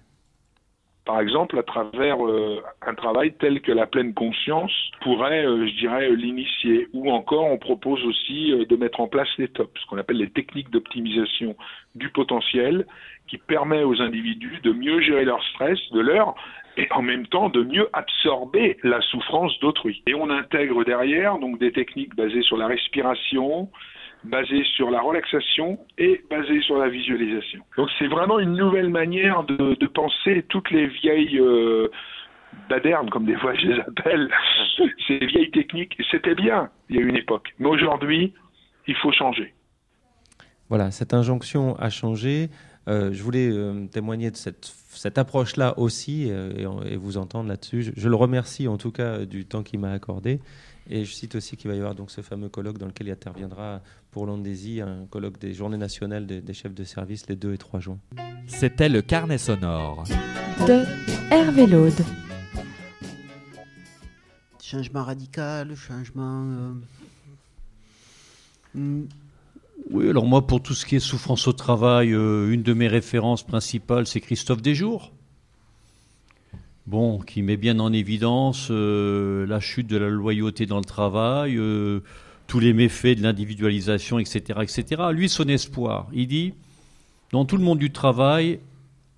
[1.05, 4.71] Par exemple, à travers euh, un travail tel que la pleine conscience
[5.01, 6.87] pourrait, euh, je dirais, l'initier.
[6.93, 10.17] Ou encore, on propose aussi euh, de mettre en place les TOP, ce qu'on appelle
[10.17, 11.55] les techniques d'optimisation
[11.95, 12.85] du potentiel,
[13.27, 16.35] qui permet aux individus de mieux gérer leur stress, de leur
[16.77, 20.03] et en même temps de mieux absorber la souffrance d'autrui.
[20.07, 23.69] Et on intègre derrière donc des techniques basées sur la respiration,
[24.23, 27.61] basées sur la relaxation et basées sur la visualisation.
[27.77, 31.89] Donc c'est vraiment une nouvelle manière de, de penser toutes les vieilles euh,
[32.69, 34.29] badernes, comme des fois je les appelle,
[35.07, 35.97] ces vieilles techniques.
[36.11, 38.33] C'était bien il y a une époque, mais aujourd'hui
[38.87, 39.53] il faut changer.
[40.69, 42.49] Voilà, cette injonction a changé.
[42.87, 47.83] Euh, je voulais euh, témoigner de cette, cette approche-là aussi euh, et vous entendre là-dessus.
[47.83, 50.39] Je, je le remercie en tout cas du temps qu'il m'a accordé.
[50.89, 53.11] Et je cite aussi qu'il va y avoir donc ce fameux colloque dans lequel il
[53.11, 53.81] interviendra
[54.11, 57.57] pour l'Andésie, un colloque des Journées nationales des, des chefs de service les 2 et
[57.57, 57.97] 3 juin.
[58.47, 60.03] C'était le carnet sonore.
[60.67, 60.83] De
[61.31, 61.93] Hervé Laude.
[64.61, 66.43] Changement radical, changement.
[66.45, 66.71] euh,
[68.75, 69.03] hmm,
[69.89, 72.87] Oui, alors moi, pour tout ce qui est souffrance au travail, euh, une de mes
[72.87, 75.11] références principales, c'est Christophe Desjours.
[76.87, 81.55] Bon, qui met bien en évidence euh, la chute de la loyauté dans le travail,
[81.57, 82.01] euh,
[82.51, 85.03] tous les méfaits de l'individualisation, etc., etc.
[85.13, 86.53] Lui, son espoir, il dit,
[87.31, 88.59] dans tout le monde du travail,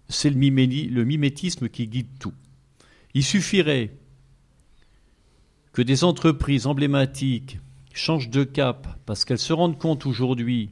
[0.08, 2.36] c'est le, mimétisme qui guide tout.
[3.16, 3.90] Il suffirait
[5.72, 7.58] que des entreprises emblématiques
[7.92, 10.70] changent de cap parce qu'elles se rendent compte aujourd'hui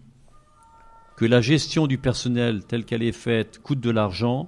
[1.18, 4.48] que la gestion du personnel telle qu'elle est faite coûte de l'argent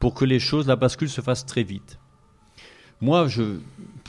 [0.00, 1.98] pour que les choses, la bascule se fasse très vite.
[3.00, 3.56] Moi, je,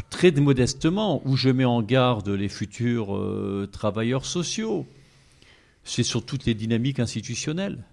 [0.09, 4.85] très modestement, où je mets en garde les futurs euh, travailleurs sociaux,
[5.83, 7.83] c'est sur toutes les dynamiques institutionnelles.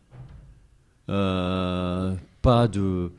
[1.09, 3.11] Euh, pas de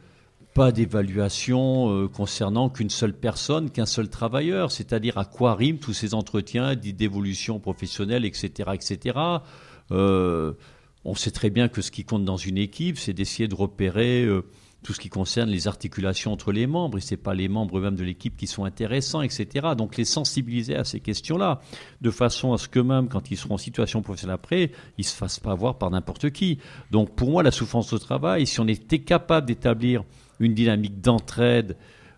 [0.54, 5.94] pas d'évaluation euh, concernant qu'une seule personne, qu'un seul travailleur, c'est-à-dire à quoi riment tous
[5.94, 9.20] ces entretiens dits d'évolution professionnelle, etc., etc.
[11.06, 14.26] On sait très bien que ce qui compte dans une équipe, c'est d'essayer de repérer
[14.84, 17.96] tout ce qui concerne les articulations entre les membres, et c'est pas les membres eux-mêmes
[17.96, 19.70] de l'équipe qui sont intéressants, etc.
[19.78, 21.62] Donc les sensibiliser à ces questions-là,
[22.02, 25.16] de façon à ce que même quand ils seront en situation professionnelle après, ils se
[25.16, 26.60] fassent pas avoir par n'importe qui.
[26.92, 30.04] Donc pour moi, la souffrance au travail, si on était capable d'établir
[30.40, 31.78] une dynamique d'entraide,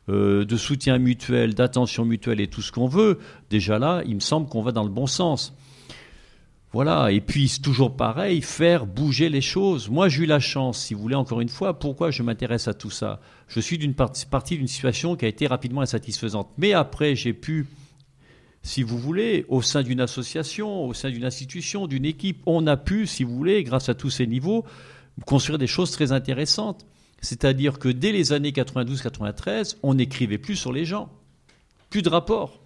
[0.09, 4.19] euh, de soutien mutuel, d'attention mutuelle et tout ce qu'on veut, déjà là, il me
[4.19, 5.55] semble qu'on va dans le bon sens.
[6.75, 9.89] Voilà, et puis c'est toujours pareil, faire bouger les choses.
[9.89, 12.73] Moi, j'ai eu la chance, si vous voulez, encore une fois, pourquoi je m'intéresse à
[12.73, 13.21] tout ça?
[13.47, 16.49] Je suis d'une partie, partie d'une situation qui a été rapidement insatisfaisante.
[16.57, 17.65] Mais après, j'ai pu,
[18.61, 22.75] si vous voulez, au sein d'une association, au sein d'une institution, d'une équipe, on a
[22.75, 24.65] pu, si vous voulez, grâce à tous ces niveaux,
[25.25, 26.85] construire des choses très intéressantes.
[27.21, 31.09] C'est-à-dire que dès les années 92-93, on n'écrivait plus sur les gens.
[31.89, 32.64] Plus de rapports.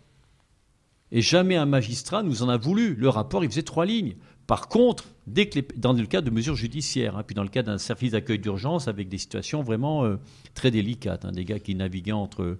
[1.11, 2.95] Et jamais un magistrat nous en a voulu.
[2.95, 4.15] Le rapport, il faisait trois lignes.
[4.45, 7.61] Par contre, dès que dans le cas de mesures judiciaires, hein, puis dans le cas
[7.61, 10.17] d'un service d'accueil d'urgence avec des situations vraiment euh,
[10.55, 12.57] très délicates, hein, des gars qui naviguaient entre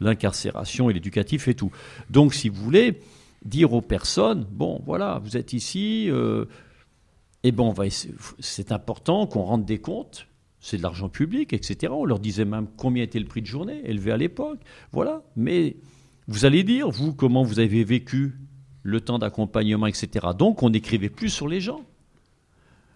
[0.00, 1.70] l'incarcération et l'éducatif et tout.
[2.10, 3.00] Donc, si vous voulez,
[3.44, 6.46] dire aux personnes, bon, voilà, vous êtes ici, euh,
[7.44, 7.72] eh ben,
[8.40, 10.26] c'est important qu'on rende des comptes.
[10.60, 11.92] C'est de l'argent public, etc.
[11.94, 14.58] On leur disait même combien était le prix de journée, élevé à l'époque.
[14.90, 15.22] Voilà.
[15.36, 15.76] Mais
[16.28, 18.38] vous allez dire, vous, comment vous avez vécu
[18.82, 20.28] le temps d'accompagnement, etc.
[20.38, 21.80] Donc, on n'écrivait plus sur les gens.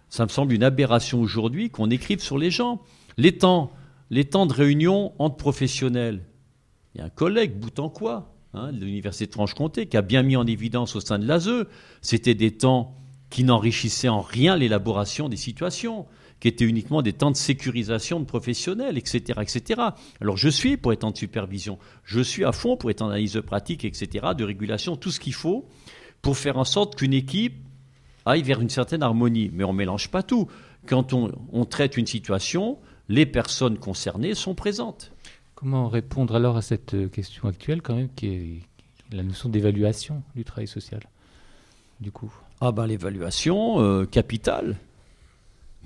[0.09, 2.81] Ça me semble une aberration aujourd'hui qu'on écrive sur les gens.
[3.17, 3.71] Les temps,
[4.11, 6.23] les temps de réunion entre professionnels.
[6.93, 10.35] Il y a un collègue, Boutanquois, hein, de l'Université de Franche-Comté, qui a bien mis
[10.35, 11.65] en évidence au sein de l'ASE,
[12.01, 12.95] c'était des temps
[13.31, 16.05] qui n'enrichissaient en rien l'élaboration des situations,
[16.43, 19.81] qui étaient uniquement des temps de sécurisation de professionnels, etc., etc.
[20.19, 23.31] Alors je suis pour être en supervision, je suis à fond pour être en analyse
[23.31, 25.65] de pratique, etc., de régulation, tout ce qu'il faut
[26.21, 27.63] pour faire en sorte qu'une équipe
[28.25, 29.51] aille vers une certaine harmonie.
[29.53, 30.49] Mais on ne mélange pas tout.
[30.85, 32.77] Quand on, on traite une situation,
[33.07, 35.13] les personnes concernées sont présentes.
[35.55, 40.23] Comment répondre alors à cette euh, question actuelle, quand même, qui est la notion d'évaluation
[40.35, 41.03] du travail social,
[42.01, 42.33] du coup?
[42.59, 44.75] Ah ben l'évaluation euh, capitale,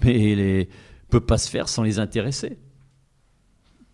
[0.03, 0.65] mais ne
[1.09, 2.57] peut pas se faire sans les intéresser.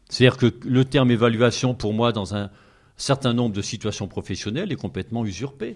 [0.10, 2.52] C'est-à-dire que le terme évaluation, pour moi, dans un
[2.98, 5.76] certain nombre de situations professionnelles, est complètement usurpé.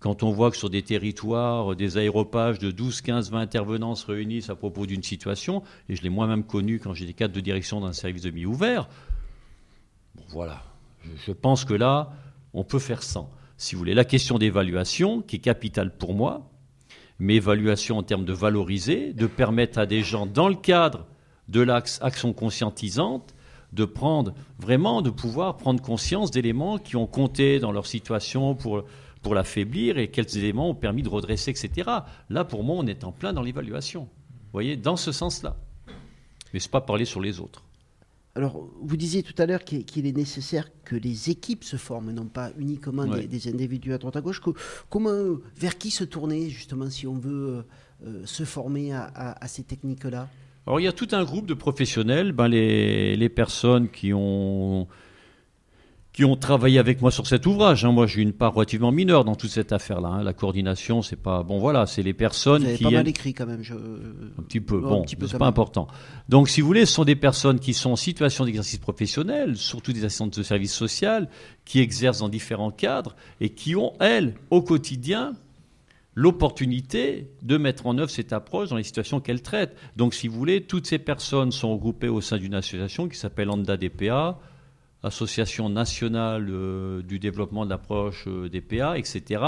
[0.00, 4.06] Quand on voit que sur des territoires, des aéropages de 12, 15, 20 intervenants se
[4.06, 7.80] réunissent à propos d'une situation, et je l'ai moi-même connu quand j'étais cadre de direction
[7.80, 8.88] d'un service de mi-ouvert,
[10.14, 10.62] bon, voilà.
[11.26, 12.12] Je pense que là,
[12.54, 13.30] on peut faire sans.
[13.56, 16.48] Si vous voulez, la question d'évaluation, qui est capitale pour moi,
[17.18, 21.06] mais évaluation en termes de valoriser, de permettre à des gens, dans le cadre
[21.48, 23.34] de l'axe action conscientisante,
[23.72, 28.84] de prendre vraiment, de pouvoir prendre conscience d'éléments qui ont compté dans leur situation pour,
[29.22, 31.90] pour l'affaiblir et quels éléments ont permis de redresser, etc.
[32.30, 34.02] Là, pour moi, on est en plein dans l'évaluation.
[34.02, 35.56] Vous voyez, dans ce sens-là.
[36.52, 37.62] Mais c'est pas parler sur les autres.
[38.38, 42.26] Alors, vous disiez tout à l'heure qu'il est nécessaire que les équipes se forment, non
[42.26, 43.22] pas uniquement Ouais.
[43.22, 44.38] des, des individus à droite à gauche.
[44.38, 44.54] Co-
[44.88, 47.62] comment, vers qui se tourner, justement, si on veut euh,
[48.06, 50.28] euh, se former à, à- à ces techniques-là?
[50.68, 54.86] Alors il y a tout un groupe de professionnels, ben, les, les personnes qui ont,
[56.18, 57.84] qui ont travaillé avec moi sur cet ouvrage.
[57.84, 57.92] hein.
[57.92, 60.08] Moi j'ai une part relativement mineure dans toute cette affaire-là.
[60.08, 60.24] hein.
[60.24, 61.60] La coordination, c'est pas bon.
[61.60, 63.62] Voilà, c'est les personnes Vous avez qui pas mal écrit quand même.
[63.62, 63.74] Je...
[63.74, 64.80] un petit peu.
[64.80, 65.42] Bon, c'est pas même.
[65.42, 65.86] important.
[66.28, 69.92] Donc, si vous voulez, ce sont des personnes qui sont en situation d'exercice professionnel, surtout
[69.92, 71.28] des assistants de service social,
[71.64, 75.34] qui exercent dans différents cadres et qui ont, elles, au quotidien,
[76.16, 79.76] l'opportunité de mettre en œuvre cette approche dans les situations qu'elles traitent.
[79.96, 83.50] Donc, si vous voulez, toutes ces personnes sont regroupées au sein d'une association qui s'appelle
[83.50, 84.40] ANDA DPA,
[85.02, 89.42] Association nationale euh, du développement de l'approche euh, DPA, etc.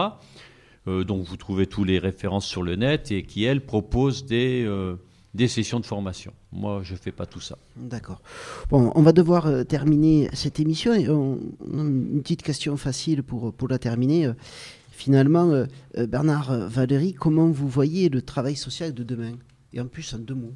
[0.86, 4.64] Euh, donc, vous trouvez tous les références sur le net et qui, elles, proposent des,
[4.64, 4.94] euh,
[5.34, 6.32] des sessions de formation.
[6.52, 7.58] Moi, je ne fais pas tout ça.
[7.76, 8.22] D'accord.
[8.70, 10.94] Bon, on va devoir terminer cette émission.
[10.94, 11.40] Et on,
[11.72, 14.30] une petite question facile pour, pour la terminer.
[14.92, 15.64] Finalement,
[15.96, 19.32] Bernard Valéry, comment vous voyez le travail social de demain?
[19.72, 20.54] Et en plus, en deux mots.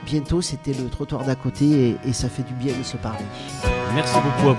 [0.06, 0.40] bientôt.
[0.40, 3.24] C'était le trottoir d'à côté et, et ça fait du bien de se parler.
[3.94, 4.56] Merci beaucoup à.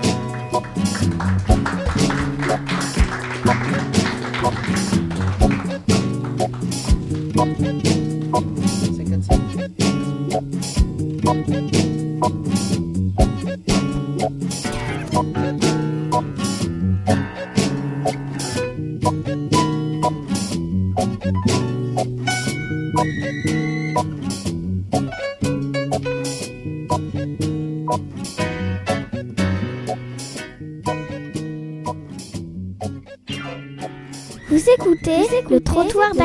[1.96, 2.13] Vous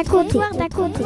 [0.03, 1.03] d'à côté.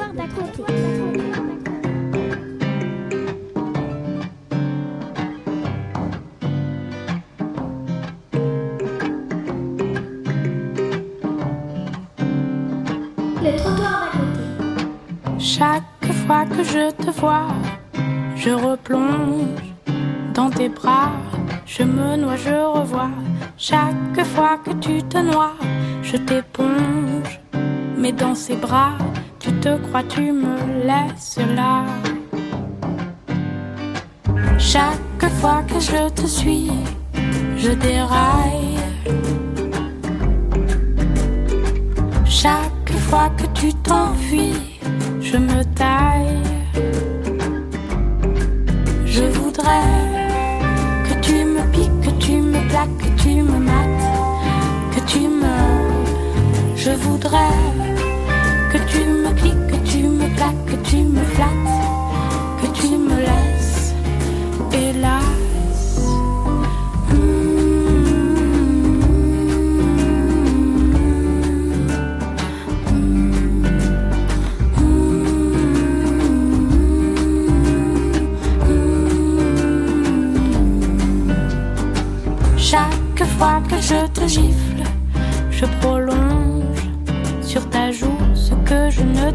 [29.94, 30.33] Tu te crois,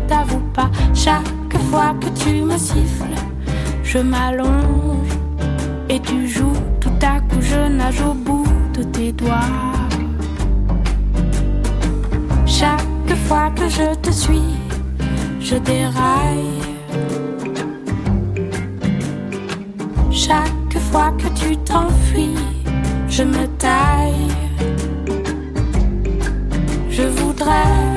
[0.09, 0.71] t'avoue pas.
[0.95, 3.19] Chaque fois que tu me siffles,
[3.85, 5.13] je m'allonge
[5.89, 6.63] et tu joues.
[6.81, 9.55] Tout à coup, je nage au bout de tes doigts.
[12.47, 14.57] Chaque fois que je te suis,
[15.41, 16.63] je déraille.
[20.11, 22.45] Chaque fois que tu t'enfuis,
[23.09, 24.29] je me taille.
[26.91, 27.88] Je voudrais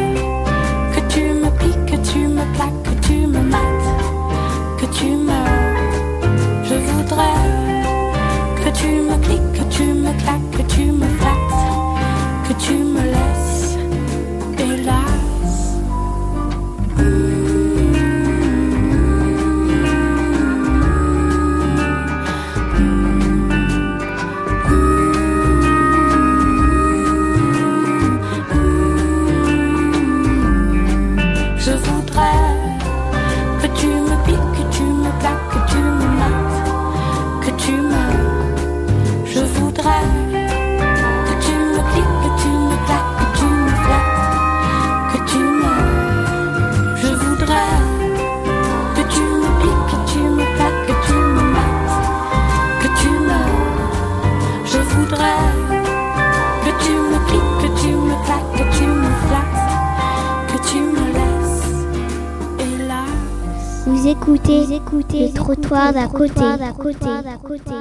[64.22, 67.72] écoutez, écoutez, les trottoirs d'à côté, d'à côté, d'à côté.